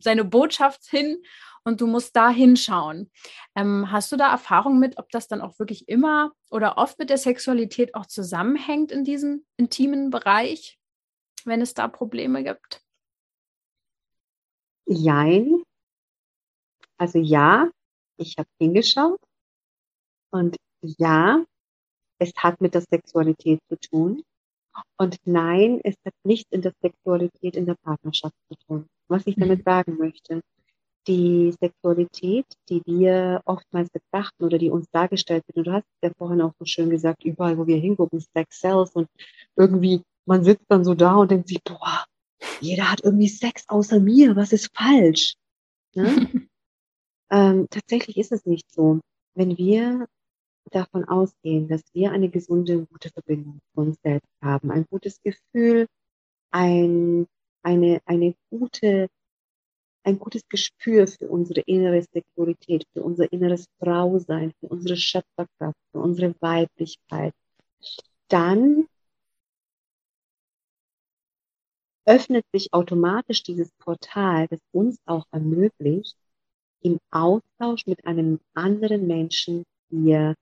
[0.00, 1.18] seine Botschaft hin
[1.64, 3.10] und du musst da hinschauen.
[3.54, 7.10] Ähm, hast du da Erfahrungen mit, ob das dann auch wirklich immer oder oft mit
[7.10, 10.78] der Sexualität auch zusammenhängt in diesem intimen Bereich?
[11.46, 12.82] Wenn es da Probleme gibt?
[14.86, 15.62] Jein.
[16.98, 17.70] Also ja,
[18.16, 19.20] ich habe hingeschaut
[20.30, 21.44] und ja,
[22.18, 24.22] es hat mit der Sexualität zu tun.
[24.96, 28.86] Und nein, es hat nichts in der Sexualität in der Partnerschaft zu tun.
[29.08, 29.64] Was ich damit mhm.
[29.64, 30.40] sagen möchte,
[31.06, 36.08] die Sexualität, die wir oftmals betrachten oder die uns dargestellt wird, und du hast es
[36.08, 39.08] ja vorhin auch so schön gesagt, überall, wo wir hingucken, Sex sells und
[39.56, 42.04] irgendwie man sitzt dann so da und denkt sich, boah,
[42.60, 45.34] jeder hat irgendwie Sex außer mir, was ist falsch?
[45.94, 46.04] Ne?
[47.30, 49.00] ähm, tatsächlich ist es nicht so.
[49.34, 50.06] Wenn wir
[50.70, 55.86] davon ausgehen, dass wir eine gesunde, gute Verbindung zu uns selbst haben, ein gutes Gefühl,
[56.50, 57.26] ein,
[57.62, 59.08] eine, eine gute,
[60.04, 66.00] ein gutes Gespür für unsere innere Sexualität, für unser inneres Frausein, für unsere Schöpferkraft, für
[66.00, 67.34] unsere Weiblichkeit,
[68.28, 68.86] dann
[72.04, 76.16] öffnet sich automatisch dieses Portal, das uns auch ermöglicht,
[76.82, 80.34] im Austausch mit einem anderen Menschen hier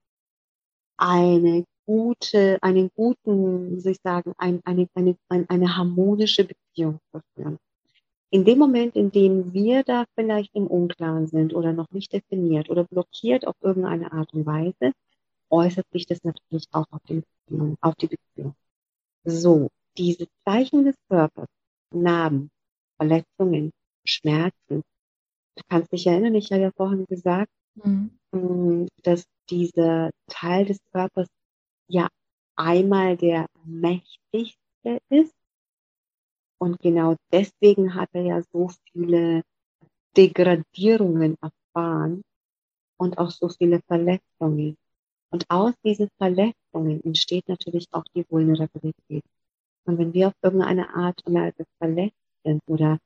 [0.97, 7.21] eine gute, einen guten, wie soll ich sagen, ein, eine, eine, eine harmonische Beziehung zu
[7.35, 7.59] führen.
[8.31, 12.71] In dem Moment, in dem wir da vielleicht im Unklaren sind oder noch nicht definiert
[12.71, 14.93] oder blockiert auf irgendeine Art und Weise,
[15.51, 17.77] äußert sich das natürlich auch auf Beziehung.
[17.81, 18.55] Auf die Beziehung.
[19.25, 21.49] So, diese Zeichen des Körpers,
[21.93, 22.51] Narben,
[22.97, 23.73] Verletzungen,
[24.05, 24.83] Schmerzen.
[25.57, 28.11] Du kannst dich erinnern, ich habe ja vorhin gesagt, mhm.
[28.33, 31.27] Mm, dass dieser Teil des Körpers
[31.89, 32.09] ja
[32.57, 35.35] einmal der mächtigste ist.
[36.59, 39.43] Und genau deswegen hat er ja so viele
[40.17, 42.23] Degradierungen erfahren
[42.99, 44.77] und auch so viele Verletzungen.
[45.33, 49.25] Und aus diesen Verletzungen entsteht natürlich auch die Vulnerabilität.
[49.85, 52.99] Und wenn wir auf irgendeine Art und Weise verletzt sind oder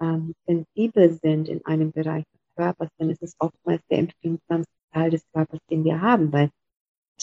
[0.00, 5.10] ähm, sensibel sind in einem Bereich des Körpers, dann ist es oftmals der empfindsamste Teil
[5.10, 6.50] des Körpers, den wir haben, weil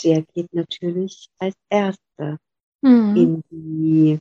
[0.04, 2.40] der geht natürlich als Erster
[2.82, 3.16] mhm.
[3.16, 4.20] in die,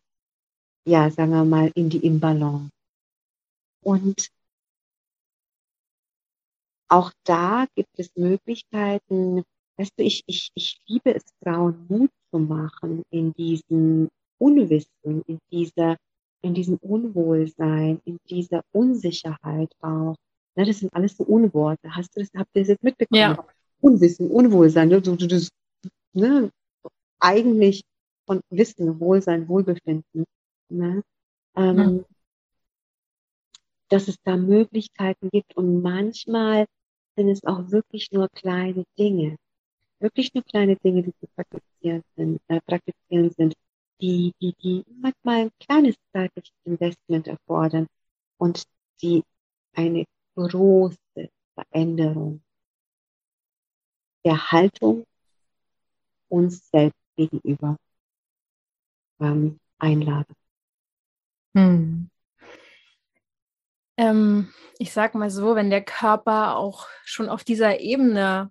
[0.86, 2.70] ja, sagen wir mal, in die Imbalance.
[3.82, 4.28] Und
[6.88, 9.44] auch da gibt es Möglichkeiten,
[9.78, 14.08] weißt du, ich, ich, ich liebe es, Frauen Mut zu machen in diesen
[14.42, 15.96] Unwissen, in dieser,
[16.42, 20.16] in diesem Unwohlsein, in dieser Unsicherheit auch.
[20.56, 21.94] Ne, das sind alles so Unworte.
[21.94, 23.20] Hast du das, habt ihr das jetzt mitbekommen?
[23.20, 23.46] Ja.
[23.80, 25.48] Unwissen, Unwohlsein, ne, so, das,
[26.12, 26.50] ne,
[27.20, 27.82] eigentlich
[28.26, 30.24] von Wissen, Wohlsein, Wohlbefinden,
[30.68, 31.02] ne,
[31.56, 32.04] ähm, mhm.
[33.90, 36.66] dass es da Möglichkeiten gibt und manchmal
[37.16, 39.36] sind es auch wirklich nur kleine Dinge,
[40.00, 43.54] wirklich nur kleine Dinge, die zu praktizieren sind, äh, praktizieren sind
[44.02, 47.86] die, die, die manchmal ein kleines zeitliches Investment erfordern
[48.36, 48.64] und
[49.00, 49.22] die
[49.74, 50.98] eine große
[51.54, 52.42] Veränderung
[54.24, 55.04] der Haltung
[56.28, 57.76] uns selbst gegenüber
[59.20, 60.34] ähm, einladen.
[61.54, 62.10] Hm.
[63.98, 68.50] Ähm, ich sag mal so, wenn der Körper auch schon auf dieser Ebene,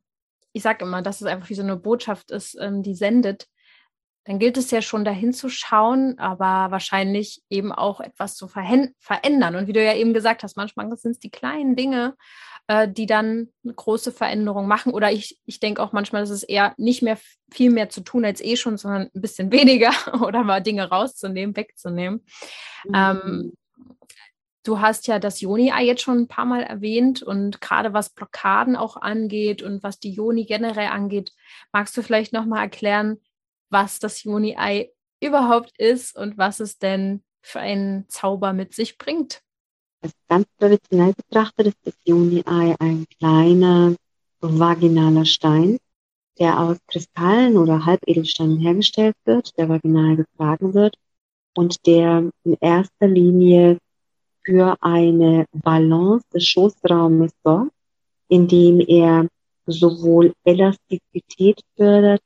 [0.53, 3.47] ich sage immer, dass es einfach wie so eine Botschaft ist, ähm, die sendet,
[4.25, 9.55] dann gilt es ja schon dahin zu schauen, aber wahrscheinlich eben auch etwas zu verändern.
[9.55, 12.15] Und wie du ja eben gesagt hast, manchmal sind es die kleinen Dinge,
[12.67, 14.93] äh, die dann eine große Veränderung machen.
[14.93, 17.17] Oder ich, ich denke auch manchmal, dass es eher nicht mehr
[17.51, 19.91] viel mehr zu tun als eh schon, sondern ein bisschen weniger
[20.21, 22.23] oder mal Dinge rauszunehmen, wegzunehmen.
[22.85, 22.93] Mhm.
[22.95, 23.53] Ähm,
[24.63, 28.75] Du hast ja das Joni-Ei jetzt schon ein paar Mal erwähnt und gerade was Blockaden
[28.75, 31.31] auch angeht und was die Joni generell angeht,
[31.71, 33.17] magst du vielleicht nochmal erklären,
[33.71, 39.41] was das Juni-Ei überhaupt ist und was es denn für einen Zauber mit sich bringt.
[40.01, 43.95] Also ganz traditionell betrachtet ist das Juni-Ei ein kleiner
[44.39, 45.77] vaginaler Stein,
[46.39, 50.95] der aus Kristallen oder Halbedelsteinen hergestellt wird, der vaginal getragen wird
[51.55, 53.77] und der in erster Linie
[54.43, 57.71] für eine Balance des Schoßraumes sorgt,
[58.27, 59.27] indem er
[59.67, 62.21] sowohl Elastizität fördert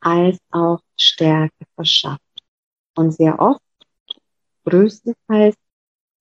[0.00, 2.20] als auch Stärke verschafft.
[2.96, 3.62] Und sehr oft,
[4.64, 5.56] größtenteils,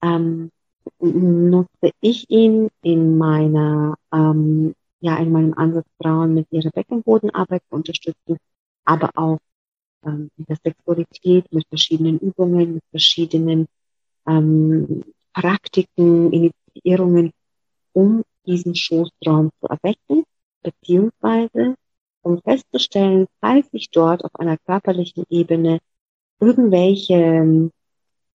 [0.02, 0.52] ähm,
[1.00, 7.76] nutze ich ihn in meiner, ähm, ja, in meinem Ansatz, Frauen mit ihrer Beckenbodenarbeit zu
[7.76, 8.38] unterstützen,
[8.86, 9.40] aber auch
[10.06, 13.68] ähm, in der Sexualität mit verschiedenen Übungen, mit verschiedenen
[14.28, 15.04] ähm,
[15.34, 17.32] Praktiken, Initiierungen,
[17.94, 20.24] um diesen Schoßraum zu erwecken,
[20.64, 21.76] beziehungsweise
[22.30, 25.80] um festzustellen, falls sich dort auf einer körperlichen Ebene
[26.40, 27.72] irgendwelche,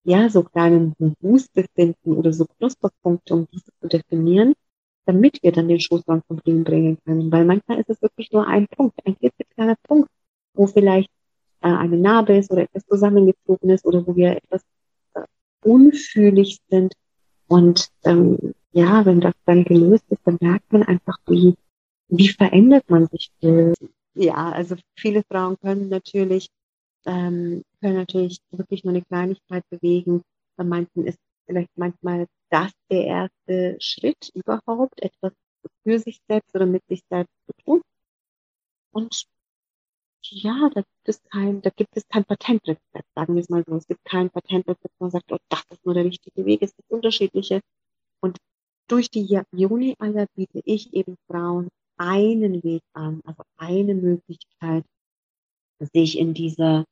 [0.04, 4.54] ja, so kleinen Boost befinden oder so Knusperpunkte, um diese zu definieren,
[5.06, 7.30] damit wir dann den Schoßraum zum Blühen bringen können.
[7.32, 9.16] Weil manchmal ist es wirklich nur ein Punkt, ein
[9.54, 10.08] kleiner Punkt,
[10.54, 11.10] wo vielleicht
[11.62, 14.62] äh, eine Narbe ist oder etwas zusammengezogen ist oder wo wir etwas
[15.14, 15.22] äh,
[15.62, 16.94] unfühlig sind.
[17.48, 21.54] Und ähm, ja, wenn das dann gelöst ist, dann merkt man einfach, wie,
[22.08, 23.30] wie verändert man sich.
[24.14, 26.48] Ja, also viele Frauen können natürlich,
[27.04, 30.22] ähm, können natürlich wirklich nur eine Kleinigkeit bewegen.
[30.56, 35.32] Bei manchen ist vielleicht manchmal das der erste Schritt überhaupt, etwas
[35.82, 37.82] für sich selbst oder mit sich selbst zu tun.
[38.92, 39.24] Und
[40.26, 43.76] ja, da gibt es kein, da gibt es kein Patentrezept, sagen wir es mal so.
[43.76, 46.62] Es gibt kein Patentrezept, wo man sagt, oh, das ist nur der richtige Weg.
[46.62, 47.60] Es gibt unterschiedliche.
[48.20, 48.38] Und
[48.88, 54.84] durch die Juni-Eier biete ich eben Frauen einen Weg an, also eine Möglichkeit,
[55.92, 56.84] sich in dieser,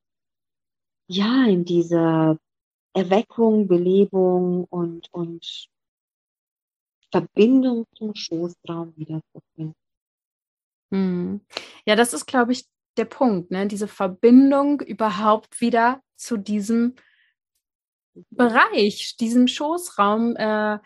[1.09, 2.39] ja, in dieser
[2.95, 5.69] Erweckung, Belebung und, und
[7.11, 9.75] Verbindung zum Schoßraum wiederzufinden.
[10.91, 11.41] Hm.
[11.87, 13.67] Ja, das ist, glaube ich, der Punkt, ne?
[13.67, 16.95] diese Verbindung überhaupt wieder zu diesem
[18.31, 20.79] Bereich, diesem Schoßraum, äh,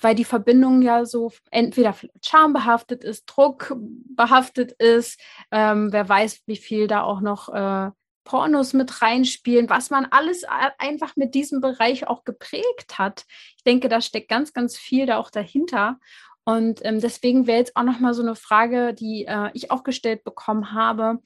[0.00, 1.94] weil die Verbindung ja so entweder
[2.24, 5.20] schambehaftet ist, druckbehaftet ist,
[5.50, 7.90] ähm, wer weiß, wie viel da auch noch äh,
[8.24, 10.44] Pornos mit reinspielen, was man alles
[10.78, 13.24] einfach mit diesem Bereich auch geprägt hat.
[13.56, 15.98] Ich denke, da steckt ganz, ganz viel da auch dahinter.
[16.44, 19.82] Und ähm, deswegen wäre jetzt auch noch mal so eine Frage, die äh, ich auch
[19.82, 21.18] gestellt bekommen habe.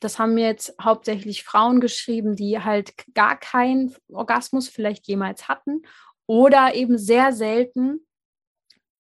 [0.00, 5.82] Das haben mir jetzt hauptsächlich Frauen geschrieben, die halt gar keinen Orgasmus vielleicht jemals hatten
[6.26, 8.06] oder eben sehr selten.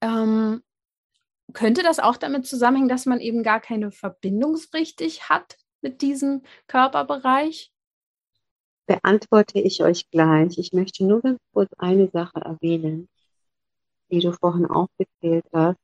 [0.02, 0.62] Ähm,
[1.54, 6.42] könnte das auch damit zusammenhängen, dass man eben gar keine Verbindung richtig hat mit diesem
[6.68, 7.72] Körperbereich?
[8.86, 10.58] Beantworte ich euch gleich.
[10.58, 13.08] Ich möchte nur ganz kurz eine Sache erwähnen
[14.14, 15.80] die du vorhin aufgezählt hast,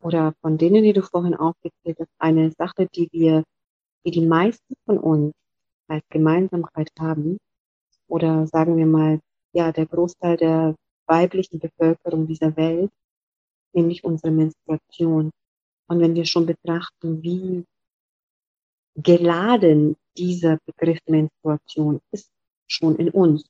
[0.00, 3.44] oder von denen, die du vorhin aufgezählt hast, eine Sache, die wir,
[4.04, 5.32] die die meisten von uns
[5.88, 7.38] als Gemeinsamkeit haben,
[8.08, 9.20] oder sagen wir mal,
[9.58, 10.74] ja, der Großteil der
[11.06, 12.90] weiblichen Bevölkerung dieser Welt,
[13.72, 15.30] nämlich unsere Menstruation.
[15.88, 17.64] Und wenn wir schon betrachten, wie
[18.96, 22.30] geladen dieser Begriff Menstruation ist,
[22.66, 23.44] schon in uns.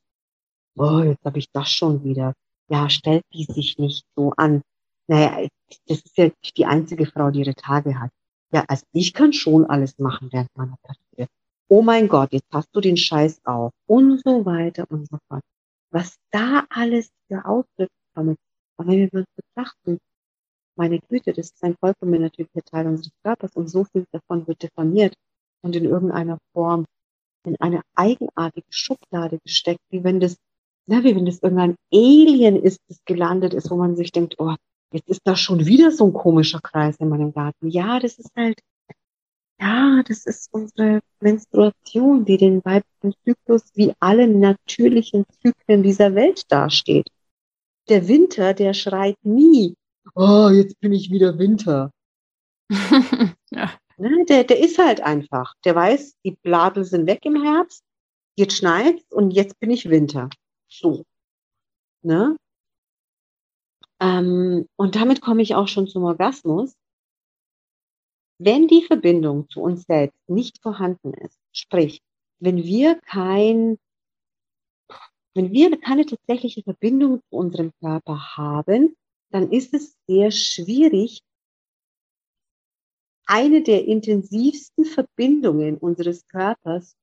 [0.77, 2.35] Oh, jetzt habe ich das schon wieder
[2.69, 4.63] ja, stellt die sich nicht so an.
[5.07, 5.49] Naja,
[5.87, 8.11] das ist ja die einzige Frau, die ihre Tage hat.
[8.53, 11.31] Ja, also ich kann schon alles machen während meiner Periode.
[11.69, 13.73] Oh mein Gott, jetzt hast du den Scheiß auf.
[13.87, 15.43] Und so weiter und so fort.
[15.91, 18.37] Was da alles für Ausdrücke kommen.
[18.77, 19.99] Aber wenn wir uns betrachten,
[20.77, 24.63] meine Güte, das ist ein vollkommen natürlicher Teil unseres Körpers und so viel davon wird
[24.63, 25.15] diffamiert
[25.63, 26.85] und in irgendeiner Form
[27.45, 30.37] in eine eigenartige Schublade gesteckt, wie wenn das
[30.89, 34.55] na, wie wenn das irgendein Alien ist, das gelandet ist, wo man sich denkt, oh,
[34.91, 37.69] jetzt ist da schon wieder so ein komischer Kreis in meinem Garten.
[37.69, 38.59] Ja, das ist halt,
[39.61, 46.43] ja, das ist unsere Menstruation, die den weiblichen Zyklus wie alle natürlichen Zyklen dieser Welt
[46.51, 47.09] dasteht.
[47.89, 49.75] Der Winter, der schreit nie,
[50.15, 51.91] oh, jetzt bin ich wieder Winter.
[53.51, 53.71] ja.
[53.97, 55.55] ne, der, der ist halt einfach.
[55.65, 57.83] Der weiß, die Bladel sind weg im Herbst,
[58.37, 60.29] jetzt schneit's und jetzt bin ich Winter
[60.69, 61.05] so.
[62.03, 62.37] Ne?
[64.01, 66.75] Ähm, und damit komme ich auch schon zum Orgasmus.
[68.39, 72.01] Wenn die Verbindung zu uns selbst nicht vorhanden ist, sprich,
[72.39, 73.79] wenn wir kein,
[75.35, 78.97] wenn wir keine tatsächliche Verbindung zu unserem Körper haben,
[79.31, 81.21] dann ist es sehr schwierig,
[83.27, 86.97] eine der intensivsten Verbindungen unseres Körpers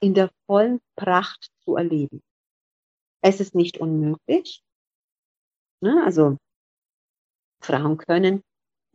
[0.00, 2.22] in der vollen Pracht zu erleben.
[3.22, 4.62] Es ist nicht unmöglich.
[5.80, 6.02] Ne?
[6.04, 6.36] Also
[7.62, 8.42] Frauen können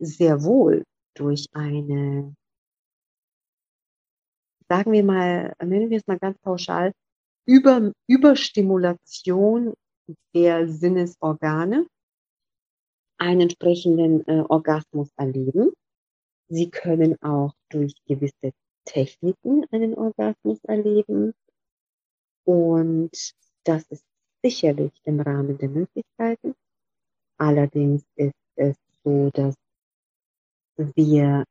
[0.02, 0.84] sehr wohl
[1.14, 2.34] durch eine,
[4.68, 6.92] sagen wir mal, nennen wir es mal ganz pauschal,
[7.46, 9.74] Über, Überstimulation
[10.34, 11.86] der Sinnesorgane
[13.18, 15.72] einen entsprechenden äh, Orgasmus erleben.
[16.48, 18.52] Sie können auch durch gewisse
[18.84, 21.32] Techniken einen Orgasmus erleben.
[22.44, 23.34] Und
[23.64, 24.04] das ist
[24.42, 26.54] sicherlich im Rahmen der Möglichkeiten.
[27.38, 29.54] Allerdings ist es so, dass
[30.94, 31.44] wir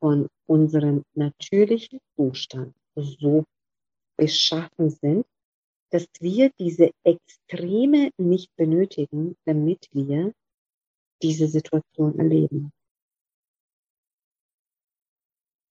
[0.00, 3.44] von unserem natürlichen Zustand so
[4.16, 5.26] beschaffen sind,
[5.90, 10.32] dass wir diese Extreme nicht benötigen, damit wir
[11.22, 12.72] diese Situation erleben.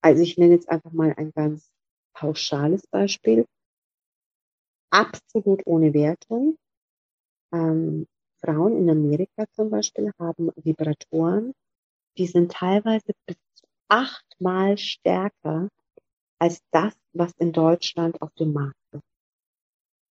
[0.02, 1.70] Also ich nenne jetzt einfach mal ein ganz
[2.14, 3.46] pauschales Beispiel.
[4.90, 6.56] Absolut ohne Wertung.
[7.52, 8.06] Ähm,
[8.40, 11.54] Frauen in Amerika zum Beispiel haben Vibratoren,
[12.18, 15.68] die sind teilweise bis zu achtmal stärker
[16.38, 19.02] als das, was in Deutschland auf dem Markt ist.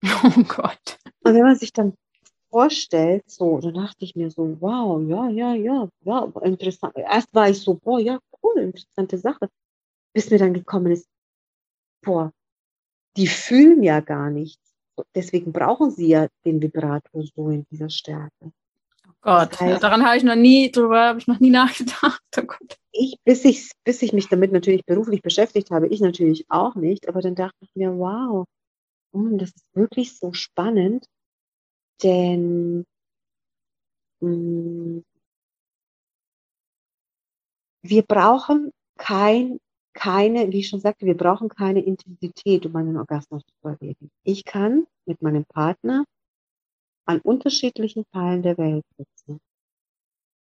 [0.23, 0.97] Oh Gott.
[1.23, 1.93] Und wenn man sich dann
[2.49, 6.95] vorstellt, so, dann dachte ich mir so, wow, ja, ja, ja, ja, interessant.
[6.95, 9.49] Erst war ich so, boah, ja, cool, interessante Sache.
[10.13, 11.07] Bis mir dann gekommen ist,
[12.01, 12.31] boah,
[13.17, 14.75] die fühlen ja gar nichts.
[15.15, 18.51] Deswegen brauchen sie ja den Vibrator so in dieser Stärke.
[19.22, 22.22] Gott, das heißt, daran habe ich noch nie drüber, habe ich noch nie nachgedacht.
[22.38, 22.43] Oh.
[22.91, 27.07] Ich, bis ich, bis ich mich damit natürlich beruflich beschäftigt habe, ich natürlich auch nicht,
[27.07, 28.45] aber dann dachte ich mir, wow,
[29.11, 31.05] oh, das ist wirklich so spannend,
[32.03, 32.86] denn
[34.22, 35.03] mh, mm,
[37.82, 39.59] wir brauchen kein
[39.93, 44.09] keine, wie ich schon sagte, wir brauchen keine Intensität, um einen Orgasmus zu erleben.
[44.24, 46.05] Ich kann mit meinem Partner
[47.10, 49.39] an unterschiedlichen Teilen der Welt sitzen.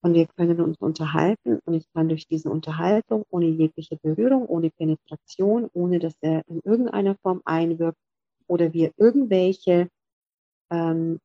[0.02, 4.72] Und wir können uns unterhalten und ich kann durch diese Unterhaltung ohne jegliche Berührung, ohne
[4.72, 8.00] Penetration, ohne dass er in irgendeiner Form einwirkt
[8.48, 9.90] oder wir irgendwelche,
[10.72, 11.20] ähm,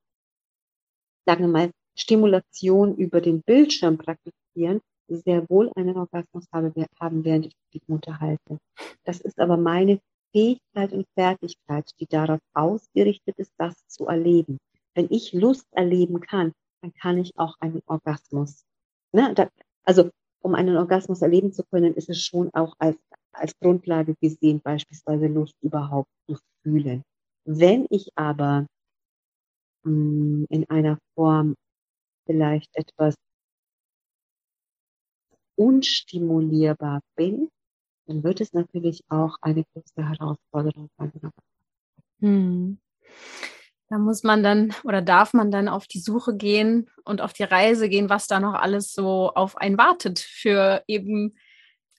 [1.26, 6.70] sagen wir mal, Stimulation über den Bildschirm praktizieren, sehr wohl einen Orgasmus habe,
[7.01, 8.59] haben, während ich mich unterhalte.
[9.05, 10.01] Das ist aber meine
[10.32, 14.59] Fähigkeit und Fertigkeit, die darauf ausgerichtet ist, das zu erleben.
[14.95, 18.64] Wenn ich Lust erleben kann, dann kann ich auch einen Orgasmus.
[19.12, 19.32] Ne?
[19.34, 19.49] Da,
[19.84, 20.11] also
[20.43, 22.97] um einen Orgasmus erleben zu können, ist es schon auch als,
[23.32, 27.03] als Grundlage gesehen, beispielsweise Lust überhaupt zu fühlen.
[27.45, 28.66] Wenn ich aber
[29.84, 31.55] mh, hm, in einer Form
[32.26, 33.14] vielleicht etwas
[35.57, 37.51] unstimulierbar bin,
[38.07, 41.12] dann wird es natürlich auch eine große Herausforderung sein.
[42.20, 42.78] Hm.
[43.91, 47.43] Da muss man dann oder darf man dann auf die Suche gehen und auf die
[47.43, 51.34] Reise gehen, was da noch alles so auf einen wartet für eben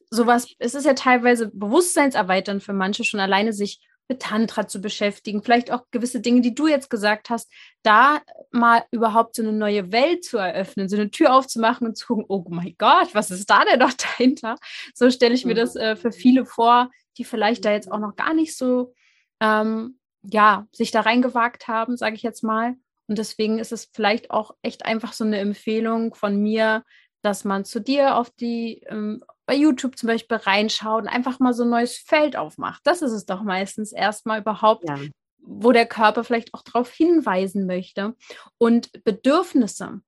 [0.09, 0.47] sowas.
[0.57, 5.71] Es ist ja teilweise bewusstseinserweiternd für manche schon alleine sich mit Tantra zu beschäftigen, vielleicht
[5.71, 7.49] auch gewisse Dinge, die du jetzt gesagt hast,
[7.81, 8.21] da
[8.51, 12.25] mal überhaupt so eine neue Welt zu eröffnen, so eine Tür aufzumachen und zu gucken,
[12.27, 14.57] oh mein Gott, was ist da denn noch dahinter?
[14.93, 18.15] So stelle ich mir das äh, für viele vor, die vielleicht da jetzt auch noch
[18.15, 18.93] gar nicht so,
[19.41, 22.75] ähm, ja, sich da reingewagt haben, sage ich jetzt mal.
[23.07, 26.83] Und deswegen ist es vielleicht auch echt einfach so eine Empfehlung von mir,
[27.21, 31.53] dass man zu dir auf die, ähm, bei YouTube zum Beispiel reinschaut und einfach mal
[31.53, 32.81] so ein neues Feld aufmacht.
[32.83, 34.97] Das ist es doch meistens erstmal überhaupt, ja.
[35.39, 38.15] wo der Körper vielleicht auch darauf hinweisen möchte.
[38.57, 40.01] Und Bedürfnisse,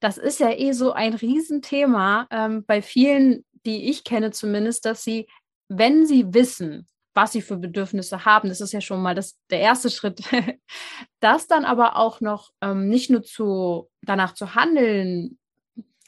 [0.00, 5.04] das ist ja eh so ein Riesenthema ähm, bei vielen, die ich kenne zumindest, dass
[5.04, 5.28] sie,
[5.68, 6.86] wenn sie wissen,
[7.18, 8.48] was sie für Bedürfnisse haben.
[8.48, 10.20] Das ist ja schon mal das, der erste Schritt.
[11.20, 15.36] das dann aber auch noch ähm, nicht nur zu, danach zu handeln,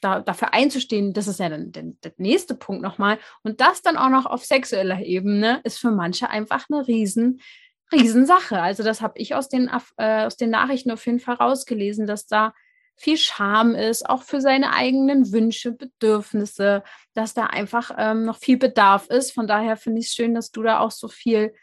[0.01, 3.19] da, dafür einzustehen, das ist ja dann der, der nächste Punkt nochmal.
[3.43, 7.41] Und das dann auch noch auf sexueller Ebene ist für manche einfach eine riesen,
[7.91, 8.61] Riesensache.
[8.61, 12.27] Also das habe ich aus den, äh, aus den Nachrichten auf jeden Fall rausgelesen, dass
[12.27, 12.55] da
[13.01, 16.83] viel Scham ist, auch für seine eigenen Wünsche, Bedürfnisse,
[17.15, 19.33] dass da einfach ähm, noch viel Bedarf ist.
[19.33, 21.55] Von daher finde ich es schön, dass du da auch so viel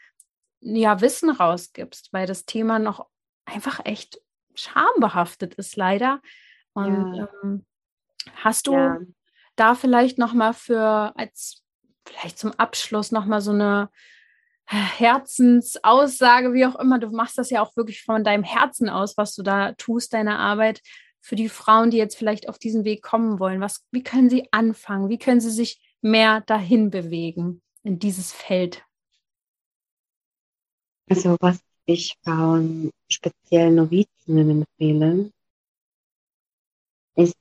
[0.60, 3.06] ja, Wissen rausgibst, weil das Thema noch
[3.44, 4.20] einfach echt
[4.54, 6.20] schambehaftet ist, leider.
[6.74, 7.28] Und ja.
[7.44, 7.64] ähm,
[8.36, 8.98] Hast du ja.
[9.56, 11.62] da vielleicht noch mal für als
[12.06, 13.90] vielleicht zum Abschluss noch mal so eine
[14.66, 19.34] Herzensaussage, wie auch immer, du machst das ja auch wirklich von deinem Herzen aus, was
[19.34, 20.82] du da tust, deine Arbeit.
[21.20, 23.60] Für die Frauen, die jetzt vielleicht auf diesen Weg kommen wollen?
[23.60, 25.08] Was, wie können sie anfangen?
[25.08, 28.84] Wie können sie sich mehr dahin bewegen in dieses Feld?
[31.08, 35.32] Also was ich Frauen, speziell Novizinnen empfehle,
[37.14, 37.34] ist,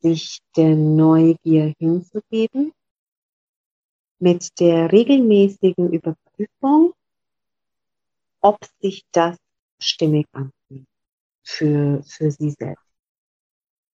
[0.00, 2.72] sich der Neugier hinzugeben,
[4.18, 6.92] mit der regelmäßigen Überprüfung,
[8.40, 9.36] ob sich das
[9.78, 10.63] stimmig anfühlt
[11.44, 12.84] für, für sie selbst.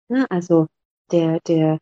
[0.08, 0.66] Ja, also
[1.10, 1.78] der, der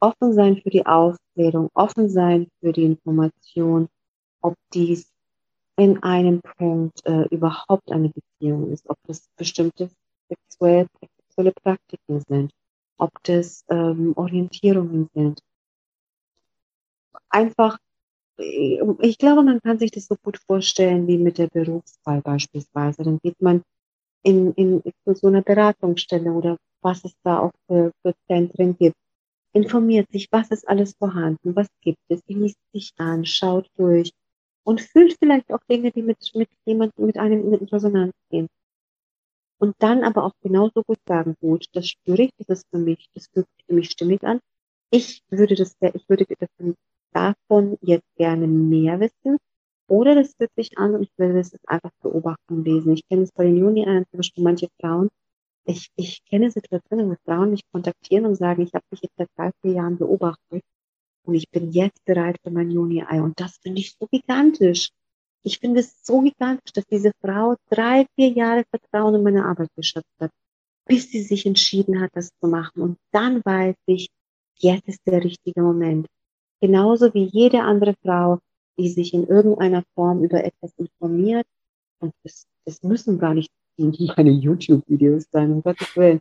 [0.00, 3.88] offen sein für die Aufklärung, offen sein für die Information,
[4.40, 5.10] ob dies
[5.76, 9.90] in einem Punkt äh, überhaupt eine Beziehung ist, ob das bestimmte
[10.28, 12.50] sexuelle, sexuelle Praktiken sind,
[12.98, 15.40] ob das ähm, Orientierungen sind.
[17.28, 17.78] Einfach,
[18.38, 23.02] äh, ich glaube, man kann sich das so gut vorstellen wie mit der Berufswahl beispielsweise.
[23.02, 23.62] Dann geht man
[24.22, 28.96] in, in, in so einer Beratungsstelle oder was es da auch für, für Zentren gibt.
[29.52, 34.12] Informiert sich, was ist alles vorhanden, was gibt es, liest sich an, schaut durch
[34.64, 38.48] und fühlt vielleicht auch Dinge, die mit, mit jemandem, mit einem in Resonanz gehen.
[39.58, 43.08] Und dann aber auch genauso gut sagen, gut, das spüre ich, das ist für mich,
[43.14, 44.40] das fühlt sich für mich stimmig an.
[44.90, 46.26] Ich würde das, ich würde
[47.12, 49.38] davon jetzt gerne mehr wissen.
[49.88, 52.92] Oder das fühlt sich an und ich will das einfach beobachten lesen.
[52.92, 55.08] Ich kenne es bei den Juni ein, zum Beispiel manche Frauen.
[55.64, 59.28] Ich, ich kenne Situationen, wo Frauen mich kontaktieren und sagen, ich habe dich jetzt seit
[59.36, 60.62] drei, vier Jahren beobachtet
[61.24, 63.20] und ich bin jetzt bereit für mein Juni-Ei.
[63.20, 64.90] Und das finde ich so gigantisch.
[65.42, 69.68] Ich finde es so gigantisch, dass diese Frau drei, vier Jahre Vertrauen in meine Arbeit
[69.76, 70.30] geschöpft hat,
[70.86, 72.82] bis sie sich entschieden hat, das zu machen.
[72.82, 74.08] Und dann weiß ich,
[74.58, 76.06] jetzt ist der richtige Moment.
[76.60, 78.38] Genauso wie jede andere Frau,
[78.78, 81.46] die sich in irgendeiner Form über etwas informiert.
[82.00, 86.20] Und das, das müssen gar nicht meine YouTube-Videos sein, um Gottes Willen.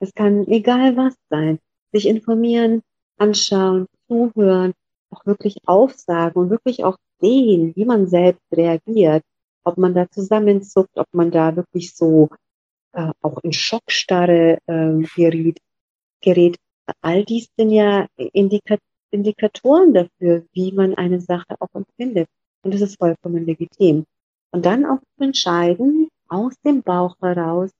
[0.00, 1.58] Es kann egal was sein.
[1.92, 2.82] Sich informieren,
[3.16, 4.72] anschauen, zuhören,
[5.10, 9.22] auch wirklich aufsagen und wirklich auch sehen, wie man selbst reagiert,
[9.64, 12.28] ob man da zusammenzuckt, ob man da wirklich so
[12.92, 15.58] äh, auch in Schockstarre äh, gerät,
[16.20, 16.56] gerät.
[17.00, 18.76] All dies sind ja Indika
[19.10, 22.28] Indikatoren dafür, wie man eine Sache auch empfindet.
[22.62, 24.04] Und das ist vollkommen legitim.
[24.50, 27.70] Und dann auch zu entscheiden, aus dem Bauch heraus,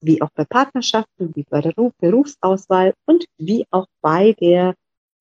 [0.00, 4.74] wie auch bei Partnerschaften, wie bei der Berufsauswahl und wie auch bei der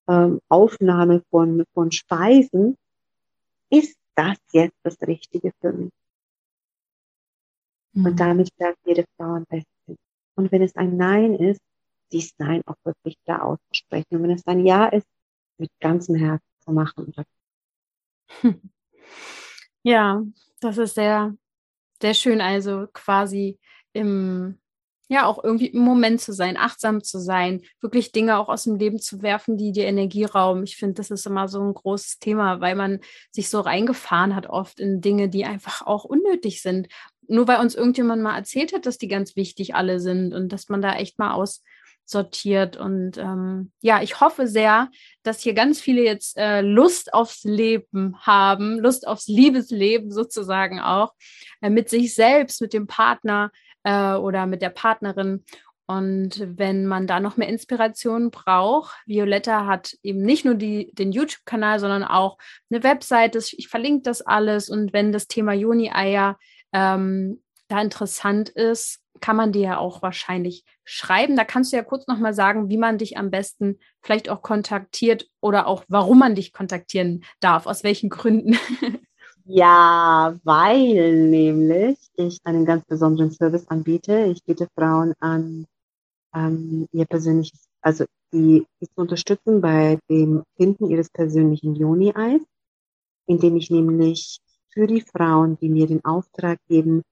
[0.08, 2.76] ähm, Aufnahme von, von Speisen,
[3.70, 5.92] ist das jetzt das Richtige für mich?
[7.94, 8.06] Mhm.
[8.06, 9.98] Und damit bleibt jede Frau am besten.
[10.36, 11.62] Und wenn es ein Nein ist,
[12.12, 14.18] dies Nein auch wirklich da auszusprechen.
[14.18, 15.08] Und wenn es ein Ja ist,
[15.58, 17.14] mit ganzem Herzen zu machen.
[19.86, 20.24] Ja,
[20.62, 21.36] das ist sehr,
[22.02, 22.40] sehr schön.
[22.40, 23.60] Also quasi
[23.92, 24.58] im
[25.10, 28.78] ja auch irgendwie im Moment zu sein, achtsam zu sein, wirklich Dinge auch aus dem
[28.78, 30.64] Leben zu werfen, die dir Energie rauben.
[30.64, 33.00] Ich finde, das ist immer so ein großes Thema, weil man
[33.32, 36.88] sich so reingefahren hat oft in Dinge, die einfach auch unnötig sind.
[37.28, 40.70] Nur weil uns irgendjemand mal erzählt hat, dass die ganz wichtig alle sind und dass
[40.70, 41.34] man da echt mal
[42.06, 42.78] aussortiert.
[42.78, 44.90] Und ähm, ja, ich hoffe sehr,
[45.24, 51.14] dass hier ganz viele jetzt äh, Lust aufs Leben haben, Lust aufs Liebesleben sozusagen auch,
[51.62, 53.52] äh, mit sich selbst, mit dem Partner,
[53.84, 55.44] äh, oder mit der Partnerin.
[55.86, 61.12] Und wenn man da noch mehr Inspiration braucht, Violetta hat eben nicht nur die, den
[61.12, 62.38] YouTube-Kanal, sondern auch
[62.72, 63.40] eine Webseite.
[63.40, 64.70] Ich verlinke das alles.
[64.70, 66.38] Und wenn das Thema Juni-Eier
[66.72, 67.42] ähm,
[67.74, 71.36] da interessant ist, kann man dir ja auch wahrscheinlich schreiben.
[71.36, 75.28] Da kannst du ja kurz nochmal sagen, wie man dich am besten vielleicht auch kontaktiert
[75.42, 78.58] oder auch warum man dich kontaktieren darf, aus welchen Gründen.
[79.46, 84.28] Ja, weil nämlich ich einen ganz besonderen Service anbiete.
[84.28, 85.66] Ich biete Frauen an,
[86.34, 92.42] ähm, ihr persönliches, also die, die zu unterstützen bei dem Finden ihres persönlichen Joni-Eis,
[93.26, 97.04] indem ich nämlich für die Frauen, die mir den Auftrag geben,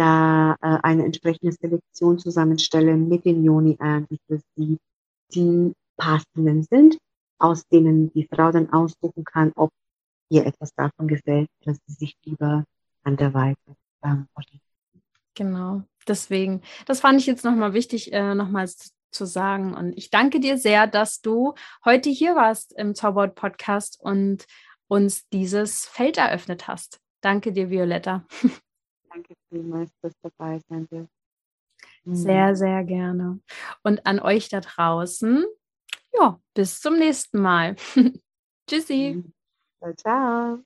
[0.00, 4.78] da äh, eine entsprechende Selektion zusammenstelle mit den Joni-Eiern, die für sie
[5.34, 6.96] die passenden sind,
[7.38, 9.70] aus denen die Frau dann aussuchen kann, ob
[10.30, 12.64] ihr etwas davon gefällt, dass sie sich lieber
[13.04, 14.26] anderweitig ähm,
[15.34, 19.74] Genau, deswegen, das fand ich jetzt nochmal wichtig, äh, nochmals zu sagen.
[19.74, 24.46] Und ich danke dir sehr, dass du heute hier warst im Zauberwort Podcast und
[24.88, 27.00] uns dieses Feld eröffnet hast.
[27.20, 28.24] Danke dir, Violetta.
[29.10, 30.88] Danke vielmals fürs dabei sein.
[32.04, 33.40] Sehr, sehr gerne.
[33.82, 35.44] Und an euch da draußen,
[36.14, 37.76] ja, bis zum nächsten Mal.
[38.68, 39.22] Tschüssi.
[39.96, 40.64] Ciao.